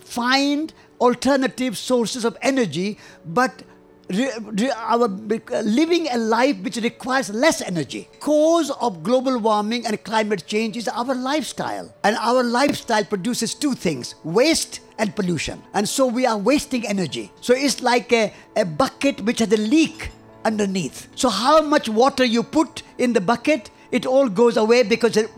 find 0.00 0.72
alternative 1.00 1.76
sources 1.76 2.24
of 2.24 2.36
energy, 2.42 2.98
but 3.24 3.62
our 4.76 5.08
living 5.08 6.08
a 6.08 6.18
life 6.18 6.56
which 6.62 6.76
requires 6.76 7.30
less 7.30 7.62
energy. 7.62 8.08
Cause 8.20 8.70
of 8.70 9.02
global 9.02 9.38
warming 9.38 9.86
and 9.86 10.02
climate 10.04 10.44
change 10.46 10.76
is 10.76 10.88
our 10.88 11.14
lifestyle, 11.14 11.92
and 12.04 12.16
our 12.16 12.42
lifestyle 12.42 13.04
produces 13.04 13.54
two 13.54 13.74
things: 13.74 14.14
waste 14.24 14.80
and 14.98 15.14
pollution. 15.16 15.62
And 15.74 15.88
so 15.88 16.06
we 16.06 16.26
are 16.26 16.38
wasting 16.38 16.86
energy. 16.86 17.32
So 17.40 17.54
it's 17.54 17.82
like 17.82 18.12
a, 18.12 18.32
a 18.56 18.64
bucket 18.64 19.20
which 19.22 19.40
has 19.40 19.52
a 19.52 19.56
leak 19.56 20.10
underneath. 20.44 21.08
So 21.14 21.28
how 21.28 21.62
much 21.62 21.88
water 21.88 22.24
you 22.24 22.42
put 22.42 22.82
in 22.98 23.12
the 23.12 23.20
bucket 23.20 23.70
it 23.92 24.06
all 24.06 24.28
goes 24.28 24.56
away 24.56 24.82
because 24.82 25.12
the 25.12 25.28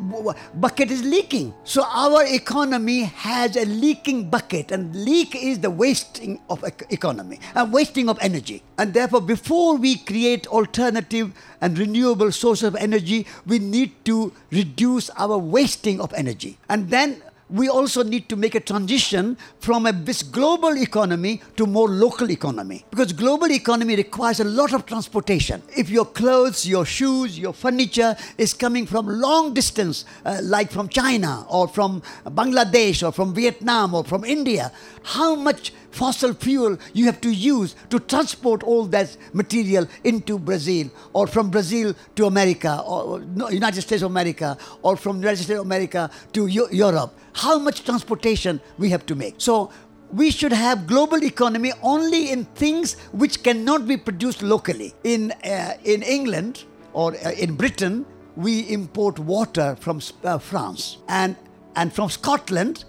bucket 0.55 0.91
is 0.91 1.03
leaking. 1.05 1.53
So 1.65 1.83
our 1.83 2.25
economy 2.25 3.03
has 3.03 3.57
a 3.57 3.65
leaking 3.67 4.31
bucket, 4.31 4.71
and 4.71 4.95
leak 4.95 5.35
is 5.35 5.59
the 5.59 5.71
wasting 5.71 6.41
of 6.49 6.65
economy 6.89 7.41
and 7.55 7.73
wasting 7.73 8.09
of 8.09 8.17
energy. 8.23 8.63
And 8.79 8.95
therefore, 8.95 9.21
before 9.21 9.77
we 9.77 9.99
create 9.99 10.47
alternative 10.47 11.35
and 11.61 11.77
renewable 11.77 12.31
sources 12.31 12.63
of 12.63 12.77
energy, 12.77 13.27
we 13.45 13.59
need 13.59 14.05
to 14.07 14.33
reduce 14.51 15.11
our 15.11 15.37
wasting 15.37 16.01
of 16.01 16.13
energy. 16.15 16.59
And 16.69 16.91
then 16.91 17.23
we 17.51 17.69
also 17.69 18.03
need 18.03 18.29
to 18.29 18.37
make 18.37 18.55
a 18.55 18.61
transition 18.61 19.37
from 19.61 19.87
a 19.87 19.93
this 19.93 20.23
global 20.23 20.77
economy 20.79 21.43
to 21.57 21.67
more 21.67 21.89
local 21.89 22.31
economy. 22.31 22.85
Because 22.91 23.13
global 23.13 23.51
economy 23.53 23.97
requires 23.97 24.41
a 24.41 24.45
lot 24.45 24.73
of 24.73 24.87
transportation. 24.87 25.63
If 25.77 25.91
your 25.91 26.07
clothes 26.07 26.67
your 26.67 26.85
shoes 26.85 27.39
your 27.39 27.53
furniture 27.53 28.17
is 28.39 28.55
coming 28.55 28.87
from 28.87 29.07
long 29.09 29.55
distance 29.55 30.05
uh, 30.25 30.41
like 30.43 30.71
from 30.71 30.89
china 30.89 31.47
or 31.49 31.69
from 31.69 32.03
bangladesh 32.27 33.07
or 33.07 33.13
from 33.13 33.35
vietnam 33.35 33.95
or 33.95 34.05
from 34.05 34.25
india 34.25 34.73
how 35.03 35.35
much 35.35 35.73
fossil 35.95 36.35
fuel 36.35 36.77
you 36.93 37.05
have 37.07 37.21
to 37.21 37.31
use 37.31 37.77
to 37.91 37.99
transport 38.01 38.63
all 38.63 38.85
that 38.87 39.17
material 39.33 39.87
into 40.03 40.39
Brazil 40.39 40.91
or 41.13 41.27
from 41.27 41.51
Brazil 41.51 41.95
to 42.17 42.27
America 42.27 42.83
or 42.87 43.21
United 43.51 43.83
States 43.83 44.03
of 44.03 44.11
America 44.11 44.57
or 44.83 44.97
from 44.97 45.19
United 45.19 45.43
States 45.45 45.59
of 45.61 45.67
America 45.67 46.11
to 46.33 46.47
Europe. 46.47 47.15
How 47.33 47.59
much 47.59 47.85
transportation 47.85 48.61
we 48.79 48.91
have 48.91 49.07
to 49.07 49.15
make. 49.15 49.35
So 49.39 49.71
we 50.13 50.31
should 50.31 50.53
have 50.53 50.87
global 50.87 51.23
economy 51.25 51.73
only 51.83 52.31
in 52.31 52.45
things 52.55 52.95
which 53.13 53.43
cannot 53.43 53.87
be 53.87 53.97
produced 53.97 54.43
locally. 54.43 54.95
In, 55.03 55.33
uh, 55.45 55.75
in 55.85 56.03
England 56.03 56.65
or 56.93 57.15
uh, 57.15 57.31
in 57.33 57.57
Britain, 57.57 58.07
we 58.37 58.61
import 58.69 59.19
water 59.19 59.77
from 59.81 60.01
uh, 60.25 60.39
France 60.39 60.99
and, 61.09 61.37
and 61.77 61.93
from 61.93 62.11
Scotland 62.11 62.85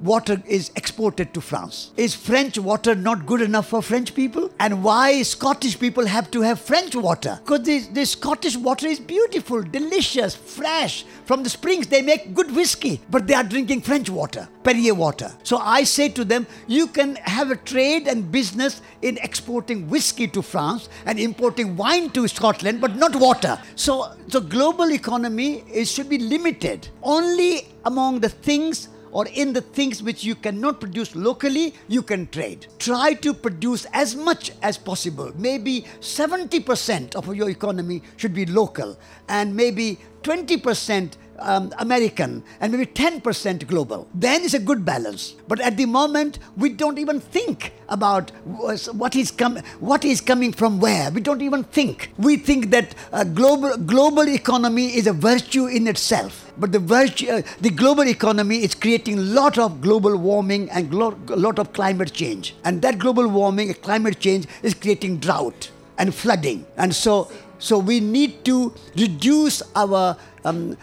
water 0.00 0.42
is 0.46 0.70
exported 0.76 1.32
to 1.34 1.40
France. 1.40 1.90
Is 1.96 2.14
French 2.14 2.58
water 2.58 2.94
not 2.94 3.26
good 3.26 3.40
enough 3.40 3.68
for 3.68 3.82
French 3.82 4.14
people? 4.14 4.50
And 4.58 4.82
why 4.82 5.22
Scottish 5.22 5.78
people 5.78 6.06
have 6.06 6.30
to 6.32 6.42
have 6.42 6.60
French 6.60 6.94
water? 6.94 7.40
Because 7.44 7.88
the, 7.88 8.04
Scottish 8.04 8.56
water 8.56 8.86
is 8.86 9.00
beautiful, 9.00 9.62
delicious, 9.62 10.34
fresh. 10.34 11.04
From 11.24 11.42
the 11.42 11.50
springs, 11.50 11.86
they 11.86 12.02
make 12.02 12.34
good 12.34 12.54
whiskey, 12.54 13.00
but 13.10 13.26
they 13.26 13.34
are 13.34 13.42
drinking 13.42 13.82
French 13.82 14.08
water, 14.10 14.48
Perrier 14.62 14.94
water. 14.94 15.32
So 15.42 15.58
I 15.58 15.84
say 15.84 16.08
to 16.10 16.24
them, 16.24 16.46
you 16.66 16.86
can 16.86 17.16
have 17.16 17.50
a 17.50 17.56
trade 17.56 18.06
and 18.06 18.30
business 18.30 18.80
in 19.02 19.18
exporting 19.18 19.88
whiskey 19.88 20.28
to 20.28 20.42
France 20.42 20.88
and 21.06 21.18
importing 21.18 21.76
wine 21.76 22.10
to 22.10 22.28
Scotland, 22.28 22.80
but 22.80 22.96
not 22.96 23.16
water. 23.16 23.58
So 23.74 24.12
the 24.28 24.40
global 24.40 24.92
economy 24.92 25.64
should 25.84 26.08
be 26.08 26.18
limited 26.18 26.88
only 27.02 27.68
among 27.84 28.20
the 28.20 28.28
things 28.28 28.88
or 29.16 29.26
in 29.28 29.54
the 29.54 29.62
things 29.62 30.02
which 30.02 30.24
you 30.24 30.34
cannot 30.34 30.78
produce 30.78 31.16
locally, 31.16 31.72
you 31.88 32.02
can 32.02 32.26
trade. 32.26 32.66
Try 32.78 33.14
to 33.14 33.32
produce 33.32 33.86
as 33.94 34.14
much 34.14 34.52
as 34.60 34.76
possible. 34.76 35.32
Maybe 35.36 35.86
70% 36.00 37.14
of 37.14 37.34
your 37.34 37.48
economy 37.48 38.02
should 38.18 38.34
be 38.34 38.44
local, 38.44 38.98
and 39.26 39.56
maybe 39.56 39.98
20% 40.22 41.12
um, 41.38 41.72
American 41.78 42.42
and 42.60 42.72
maybe 42.72 42.86
10% 42.86 43.66
global. 43.66 44.08
Then 44.14 44.42
it's 44.42 44.54
a 44.54 44.58
good 44.58 44.84
balance. 44.84 45.34
But 45.48 45.60
at 45.60 45.76
the 45.76 45.86
moment, 45.86 46.38
we 46.56 46.70
don't 46.70 46.98
even 46.98 47.20
think 47.20 47.72
about 47.88 48.30
what 48.46 49.14
is, 49.14 49.30
com- 49.30 49.58
what 49.80 50.04
is 50.04 50.20
coming 50.20 50.52
from 50.52 50.80
where. 50.80 51.10
We 51.10 51.20
don't 51.20 51.42
even 51.42 51.64
think. 51.64 52.12
We 52.18 52.36
think 52.36 52.70
that 52.70 52.94
a 53.12 53.24
global, 53.24 53.76
global 53.76 54.28
economy 54.28 54.96
is 54.96 55.06
a 55.06 55.12
virtue 55.12 55.66
in 55.66 55.86
itself. 55.86 56.52
But 56.58 56.72
the, 56.72 56.78
virtue, 56.78 57.28
uh, 57.30 57.42
the 57.60 57.70
global 57.70 58.08
economy 58.08 58.62
is 58.62 58.74
creating 58.74 59.18
a 59.18 59.22
lot 59.22 59.58
of 59.58 59.80
global 59.80 60.16
warming 60.16 60.70
and 60.70 60.86
a 60.86 60.90
glo- 60.90 61.18
lot 61.28 61.58
of 61.58 61.72
climate 61.72 62.12
change. 62.12 62.54
And 62.64 62.82
that 62.82 62.98
global 62.98 63.28
warming 63.28 63.68
and 63.68 63.82
climate 63.82 64.18
change 64.20 64.46
is 64.62 64.74
creating 64.74 65.18
drought 65.18 65.70
and 65.98 66.14
flooding. 66.14 66.66
And 66.76 66.94
so, 66.94 67.30
so 67.58 67.78
we 67.78 68.00
need 68.00 68.44
to 68.46 68.74
reduce 68.96 69.62
our 69.74 70.16
um, 70.46 70.76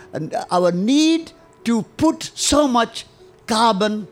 our 0.51 0.71
need 0.71 1.31
to 1.63 1.83
put 1.97 2.31
so 2.35 2.67
much 2.67 3.05
carbon 3.47 4.07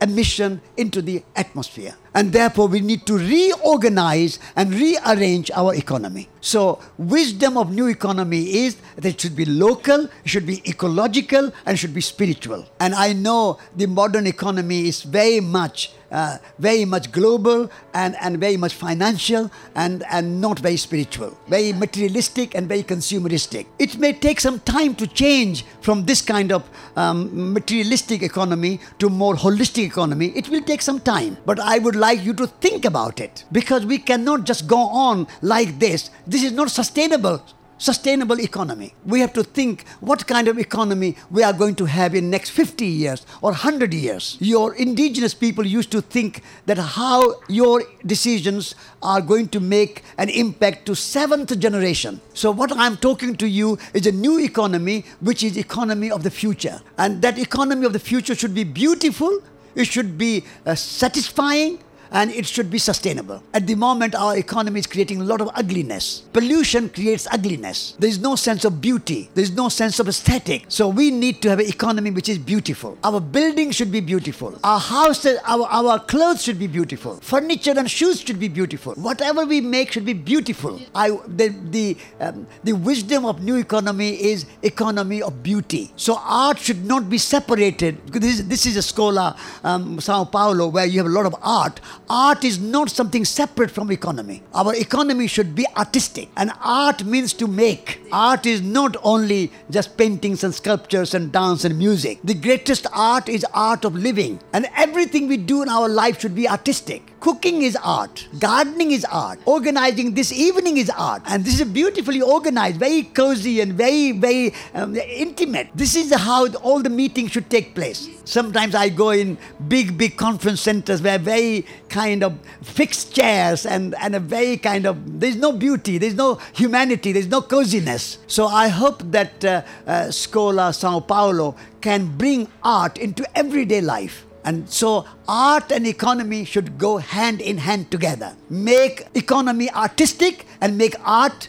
emission 0.00 0.60
into 0.76 1.00
the 1.00 1.22
atmosphere. 1.34 1.94
And 2.14 2.32
therefore, 2.32 2.68
we 2.68 2.80
need 2.80 3.06
to 3.06 3.18
reorganize 3.18 4.38
and 4.54 4.72
rearrange 4.72 5.50
our 5.52 5.74
economy. 5.74 6.28
So, 6.40 6.80
wisdom 6.98 7.56
of 7.56 7.72
new 7.72 7.86
economy 7.88 8.64
is 8.64 8.76
that 8.96 9.04
it 9.04 9.20
should 9.20 9.36
be 9.36 9.44
local, 9.44 10.04
it 10.04 10.28
should 10.28 10.46
be 10.46 10.62
ecological, 10.68 11.52
and 11.64 11.78
should 11.78 11.94
be 11.94 12.00
spiritual. 12.00 12.66
And 12.80 12.94
I 12.94 13.12
know 13.12 13.58
the 13.74 13.86
modern 13.86 14.26
economy 14.26 14.88
is 14.88 15.02
very 15.02 15.40
much 15.40 15.92
uh, 16.10 16.38
very 16.58 16.84
much 16.84 17.12
global 17.12 17.70
and, 17.94 18.16
and 18.20 18.38
very 18.38 18.56
much 18.56 18.74
financial 18.74 19.50
and, 19.74 20.04
and 20.10 20.40
not 20.40 20.58
very 20.58 20.76
spiritual, 20.76 21.36
very 21.48 21.72
materialistic 21.72 22.54
and 22.54 22.68
very 22.68 22.82
consumeristic. 22.82 23.66
It 23.78 23.98
may 23.98 24.12
take 24.12 24.40
some 24.40 24.60
time 24.60 24.94
to 24.96 25.06
change 25.06 25.64
from 25.80 26.06
this 26.06 26.20
kind 26.20 26.52
of 26.52 26.68
um, 26.96 27.52
materialistic 27.52 28.22
economy 28.22 28.80
to 28.98 29.08
more 29.08 29.34
holistic 29.34 29.84
economy. 29.84 30.28
It 30.36 30.48
will 30.48 30.62
take 30.62 30.82
some 30.82 31.00
time, 31.00 31.36
but 31.46 31.60
I 31.60 31.78
would 31.78 31.96
like 31.96 32.24
you 32.24 32.34
to 32.34 32.46
think 32.46 32.84
about 32.84 33.20
it 33.20 33.44
because 33.52 33.86
we 33.86 33.98
cannot 33.98 34.44
just 34.44 34.66
go 34.66 34.78
on 34.78 35.26
like 35.42 35.78
this. 35.78 36.10
This 36.26 36.42
is 36.42 36.52
not 36.52 36.70
sustainable 36.70 37.42
sustainable 37.78 38.40
economy. 38.40 38.94
We 39.04 39.20
have 39.20 39.32
to 39.34 39.42
think 39.42 39.86
what 40.00 40.26
kind 40.26 40.48
of 40.48 40.58
economy 40.58 41.16
we 41.30 41.42
are 41.42 41.52
going 41.52 41.74
to 41.76 41.84
have 41.84 42.14
in 42.14 42.30
next 42.30 42.50
50 42.50 42.86
years 42.86 43.26
or 43.42 43.50
100 43.50 43.92
years. 43.92 44.36
Your 44.40 44.74
indigenous 44.74 45.34
people 45.34 45.66
used 45.66 45.90
to 45.92 46.00
think 46.00 46.42
that 46.66 46.78
how 46.78 47.40
your 47.48 47.82
decisions 48.04 48.74
are 49.02 49.20
going 49.20 49.48
to 49.48 49.60
make 49.60 50.02
an 50.18 50.28
impact 50.28 50.86
to 50.86 50.94
seventh 50.94 51.58
generation. 51.58 52.20
So 52.34 52.50
what 52.50 52.72
I'm 52.76 52.96
talking 52.96 53.36
to 53.36 53.48
you 53.48 53.78
is 53.94 54.06
a 54.06 54.12
new 54.12 54.40
economy 54.40 55.04
which 55.20 55.42
is 55.42 55.56
economy 55.56 56.10
of 56.10 56.22
the 56.22 56.30
future. 56.30 56.80
And 56.98 57.22
that 57.22 57.38
economy 57.38 57.86
of 57.86 57.92
the 57.92 57.98
future 57.98 58.34
should 58.34 58.54
be 58.54 58.64
beautiful, 58.64 59.40
it 59.74 59.84
should 59.86 60.16
be 60.16 60.44
uh, 60.64 60.74
satisfying 60.74 61.78
and 62.10 62.30
it 62.30 62.46
should 62.46 62.70
be 62.70 62.78
sustainable. 62.78 63.42
At 63.54 63.66
the 63.66 63.74
moment, 63.74 64.14
our 64.14 64.36
economy 64.36 64.80
is 64.80 64.86
creating 64.86 65.20
a 65.20 65.24
lot 65.24 65.40
of 65.40 65.50
ugliness. 65.54 66.22
Pollution 66.32 66.88
creates 66.88 67.26
ugliness. 67.30 67.94
There 67.98 68.08
is 68.08 68.18
no 68.18 68.36
sense 68.36 68.64
of 68.64 68.80
beauty. 68.80 69.30
There 69.34 69.42
is 69.44 69.52
no 69.52 69.68
sense 69.68 69.98
of 70.00 70.08
aesthetic. 70.08 70.64
So 70.68 70.88
we 70.88 71.10
need 71.10 71.42
to 71.42 71.50
have 71.50 71.58
an 71.58 71.66
economy 71.66 72.10
which 72.10 72.28
is 72.28 72.38
beautiful. 72.38 72.96
Our 73.02 73.20
buildings 73.20 73.76
should 73.76 73.90
be 73.92 74.00
beautiful. 74.00 74.58
Our 74.64 74.80
houses, 74.80 75.38
our, 75.44 75.66
our 75.66 75.98
clothes 75.98 76.42
should 76.42 76.58
be 76.58 76.66
beautiful. 76.66 77.16
Furniture 77.16 77.74
and 77.76 77.90
shoes 77.90 78.20
should 78.20 78.38
be 78.40 78.48
beautiful. 78.48 78.94
Whatever 78.94 79.44
we 79.44 79.60
make 79.60 79.92
should 79.92 80.04
be 80.04 80.12
beautiful. 80.12 80.80
I, 80.94 81.10
the, 81.26 81.48
the, 81.70 81.96
um, 82.20 82.46
the 82.64 82.72
wisdom 82.72 83.24
of 83.24 83.42
new 83.42 83.56
economy 83.56 84.10
is 84.22 84.46
economy 84.62 85.22
of 85.22 85.42
beauty. 85.42 85.92
So 85.96 86.18
art 86.20 86.58
should 86.58 86.84
not 86.84 87.08
be 87.10 87.18
separated. 87.18 88.06
This, 88.08 88.38
is- 88.40 88.48
this 88.48 88.66
is 88.66 88.76
a 88.76 88.82
scholar, 88.82 89.34
um, 89.64 90.00
Sao 90.00 90.24
Paulo, 90.24 90.68
where 90.68 90.86
you 90.86 90.98
have 90.98 91.06
a 91.06 91.10
lot 91.10 91.26
of 91.26 91.34
art. 91.42 91.80
Art 92.08 92.44
is 92.44 92.60
not 92.60 92.88
something 92.88 93.24
separate 93.24 93.70
from 93.70 93.90
economy. 93.90 94.42
Our 94.54 94.74
economy 94.76 95.26
should 95.26 95.56
be 95.56 95.66
artistic. 95.76 96.28
And 96.36 96.52
art 96.60 97.04
means 97.04 97.32
to 97.34 97.48
make. 97.48 98.00
Art 98.12 98.46
is 98.46 98.62
not 98.62 98.96
only 99.02 99.50
just 99.70 99.96
paintings 99.96 100.44
and 100.44 100.54
sculptures 100.54 101.14
and 101.14 101.32
dance 101.32 101.64
and 101.64 101.76
music. 101.76 102.20
The 102.22 102.34
greatest 102.34 102.86
art 102.92 103.28
is 103.28 103.44
art 103.52 103.84
of 103.84 103.96
living. 103.96 104.38
And 104.52 104.68
everything 104.76 105.26
we 105.26 105.36
do 105.36 105.62
in 105.62 105.68
our 105.68 105.88
life 105.88 106.20
should 106.20 106.36
be 106.36 106.48
artistic. 106.48 107.12
Cooking 107.18 107.62
is 107.62 107.76
art. 107.82 108.28
Gardening 108.38 108.92
is 108.92 109.04
art. 109.06 109.40
Organizing 109.44 110.14
this 110.14 110.32
evening 110.32 110.76
is 110.76 110.90
art. 110.90 111.22
And 111.26 111.44
this 111.44 111.58
is 111.58 111.66
beautifully 111.66 112.22
organized, 112.22 112.76
very 112.76 113.02
cozy 113.02 113.60
and 113.60 113.72
very, 113.72 114.12
very 114.12 114.54
um, 114.74 114.94
intimate. 114.94 115.70
This 115.74 115.96
is 115.96 116.14
how 116.14 116.46
all 116.58 116.80
the 116.80 116.90
meetings 116.90 117.32
should 117.32 117.50
take 117.50 117.74
place. 117.74 118.08
Sometimes 118.26 118.74
I 118.74 118.88
go 118.88 119.10
in 119.10 119.38
big, 119.68 119.96
big 119.96 120.16
conference 120.16 120.60
centers 120.60 121.00
where 121.00 121.16
very 121.16 121.64
kind 121.88 122.24
of 122.24 122.36
fixed 122.60 123.14
chairs 123.14 123.64
and, 123.64 123.94
and 124.00 124.16
a 124.16 124.20
very 124.20 124.56
kind 124.56 124.84
of, 124.84 125.20
there's 125.20 125.36
no 125.36 125.52
beauty, 125.52 125.96
there's 125.96 126.16
no 126.16 126.40
humanity, 126.52 127.12
there's 127.12 127.28
no 127.28 127.40
coziness. 127.40 128.18
So 128.26 128.46
I 128.48 128.66
hope 128.66 129.00
that 129.12 129.44
uh, 129.44 129.62
uh, 129.86 129.92
Scola 130.08 130.74
Sao 130.74 130.98
Paulo 130.98 131.54
can 131.80 132.16
bring 132.18 132.48
art 132.64 132.98
into 132.98 133.24
everyday 133.38 133.80
life. 133.80 134.26
And 134.44 134.68
so 134.68 135.06
art 135.28 135.70
and 135.70 135.86
economy 135.86 136.44
should 136.44 136.78
go 136.78 136.96
hand 136.98 137.40
in 137.40 137.58
hand 137.58 137.92
together. 137.92 138.34
Make 138.50 139.06
economy 139.14 139.70
artistic 139.70 140.46
and 140.60 140.76
make 140.76 140.96
art 141.04 141.48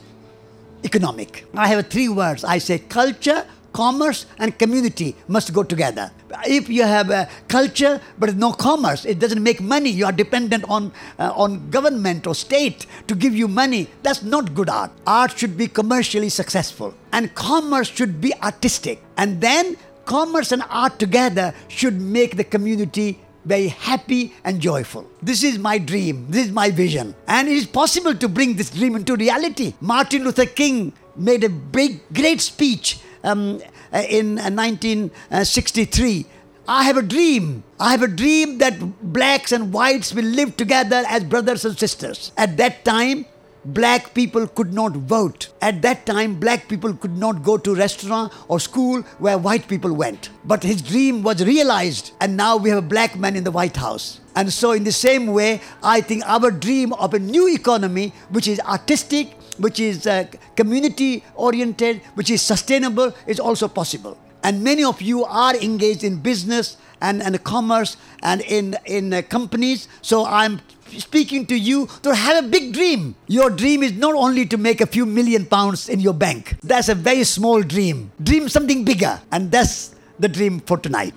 economic. 0.84 1.46
I 1.56 1.70
have 1.70 1.88
three 1.88 2.10
words. 2.10 2.44
I 2.44 2.60
say 2.60 2.80
culture, 2.80 3.46
commerce, 3.78 4.26
and 4.40 4.58
community 4.58 5.10
must 5.28 5.54
go 5.58 5.64
together. 5.74 6.06
If 6.46 6.70
you 6.78 6.84
have 6.84 7.12
a 7.12 7.30
culture 7.48 8.02
but 8.18 8.36
no 8.36 8.52
commerce, 8.52 9.06
it 9.06 9.20
doesn't 9.20 9.44
make 9.50 9.62
money. 9.62 9.92
You 9.92 10.06
are 10.10 10.16
dependent 10.24 10.66
on 10.78 10.92
uh, 11.20 11.44
on 11.44 11.70
government 11.70 12.26
or 12.26 12.36
state 12.48 12.88
to 13.08 13.14
give 13.24 13.36
you 13.42 13.48
money. 13.48 13.84
That's 14.02 14.24
not 14.24 14.56
good 14.60 14.70
art. 14.70 14.92
Art 15.06 15.38
should 15.38 15.56
be 15.62 15.68
commercially 15.82 16.32
successful, 16.40 16.96
and 17.12 17.34
commerce 17.36 17.94
should 18.02 18.20
be 18.28 18.34
artistic. 18.50 19.04
And 19.18 19.40
then 19.48 19.78
commerce 20.06 20.52
and 20.52 20.64
art 20.84 21.00
together 21.06 21.48
should 21.80 22.02
make 22.18 22.38
the 22.42 22.48
community 22.56 23.08
very 23.46 23.68
happy 23.88 24.22
and 24.44 24.60
joyful. 24.60 25.04
This 25.22 25.44
is 25.50 25.58
my 25.58 25.78
dream. 25.78 26.26
This 26.30 26.48
is 26.48 26.52
my 26.52 26.70
vision. 26.72 27.16
And 27.28 27.48
it 27.48 27.58
is 27.64 27.68
possible 27.82 28.16
to 28.24 28.28
bring 28.28 28.56
this 28.56 28.72
dream 28.78 28.96
into 29.00 29.16
reality. 29.16 29.74
Martin 29.80 30.24
Luther 30.26 30.46
King 30.62 30.94
made 31.16 31.44
a 31.44 31.50
big, 31.50 32.02
great 32.14 32.42
speech 32.42 33.00
um, 33.28 33.62
uh, 33.94 34.04
in 34.10 34.40
uh, 34.40 34.50
1963. 34.50 36.26
I 36.68 36.84
have 36.84 36.98
a 36.98 37.02
dream. 37.02 37.64
I 37.80 37.92
have 37.92 38.02
a 38.04 38.08
dream 38.08 38.58
that 38.58 38.80
blacks 39.14 39.52
and 39.52 39.72
whites 39.72 40.14
will 40.14 40.26
live 40.26 40.58
together 40.58 41.04
as 41.08 41.24
brothers 41.24 41.64
and 41.64 41.78
sisters. 41.78 42.32
At 42.38 42.58
that 42.58 42.84
time, 42.84 43.26
black 43.64 44.14
people 44.14 44.48
could 44.48 44.74
not 44.74 44.94
vote. 44.94 45.50
At 45.62 45.82
that 45.84 46.06
time, 46.06 46.36
black 46.36 46.68
people 46.68 46.94
could 46.94 47.18
not 47.18 47.44
go 47.44 47.58
to 47.58 47.76
restaurant 47.76 48.34
or 48.48 48.60
school 48.60 49.02
where 49.20 49.38
white 49.38 49.68
people 49.68 49.94
went. 49.94 50.30
But 50.44 50.64
his 50.64 50.82
dream 50.82 51.24
was 51.24 51.46
realized, 51.46 52.12
and 52.20 52.36
now 52.36 52.58
we 52.58 52.70
have 52.70 52.80
a 52.80 52.88
black 52.88 53.18
man 53.18 53.36
in 53.36 53.44
the 53.44 53.52
White 53.52 53.78
House. 53.78 54.20
And 54.36 54.52
so, 54.52 54.72
in 54.72 54.84
the 54.84 54.92
same 54.92 55.28
way, 55.28 55.62
I 55.82 56.02
think 56.02 56.24
our 56.26 56.52
dream 56.52 56.94
of 56.94 57.14
a 57.14 57.20
new 57.20 57.48
economy, 57.54 58.14
which 58.30 58.48
is 58.48 58.60
artistic, 58.60 59.37
which 59.60 59.80
is 59.80 60.08
uh, 60.08 60.26
community 60.56 61.24
oriented, 61.36 62.02
which 62.16 62.30
is 62.30 62.42
sustainable, 62.42 63.14
is 63.26 63.40
also 63.40 63.68
possible. 63.68 64.18
And 64.44 64.64
many 64.64 64.84
of 64.84 65.02
you 65.02 65.26
are 65.26 65.56
engaged 65.56 66.04
in 66.04 66.18
business 66.18 66.78
and, 67.02 67.22
and 67.22 67.44
commerce 67.44 67.98
and 68.24 68.42
in, 68.42 68.76
in 68.86 69.14
uh, 69.14 69.22
companies. 69.24 69.88
So 70.02 70.26
I'm 70.26 70.62
speaking 70.98 71.46
to 71.48 71.56
you 71.56 71.88
to 72.04 72.16
have 72.16 72.46
a 72.46 72.48
big 72.48 72.74
dream. 72.74 73.16
Your 73.28 73.50
dream 73.50 73.84
is 73.84 73.94
not 73.94 74.16
only 74.16 74.46
to 74.46 74.58
make 74.58 74.82
a 74.82 74.88
few 74.88 75.06
million 75.06 75.46
pounds 75.46 75.90
in 75.90 76.00
your 76.00 76.14
bank, 76.14 76.58
that's 76.64 76.90
a 76.90 76.96
very 76.96 77.24
small 77.24 77.62
dream. 77.62 78.12
Dream 78.22 78.48
something 78.50 78.86
bigger. 78.86 79.20
And 79.32 79.52
that's 79.52 79.96
the 80.20 80.28
dream 80.28 80.60
for 80.62 80.78
tonight. 80.78 81.14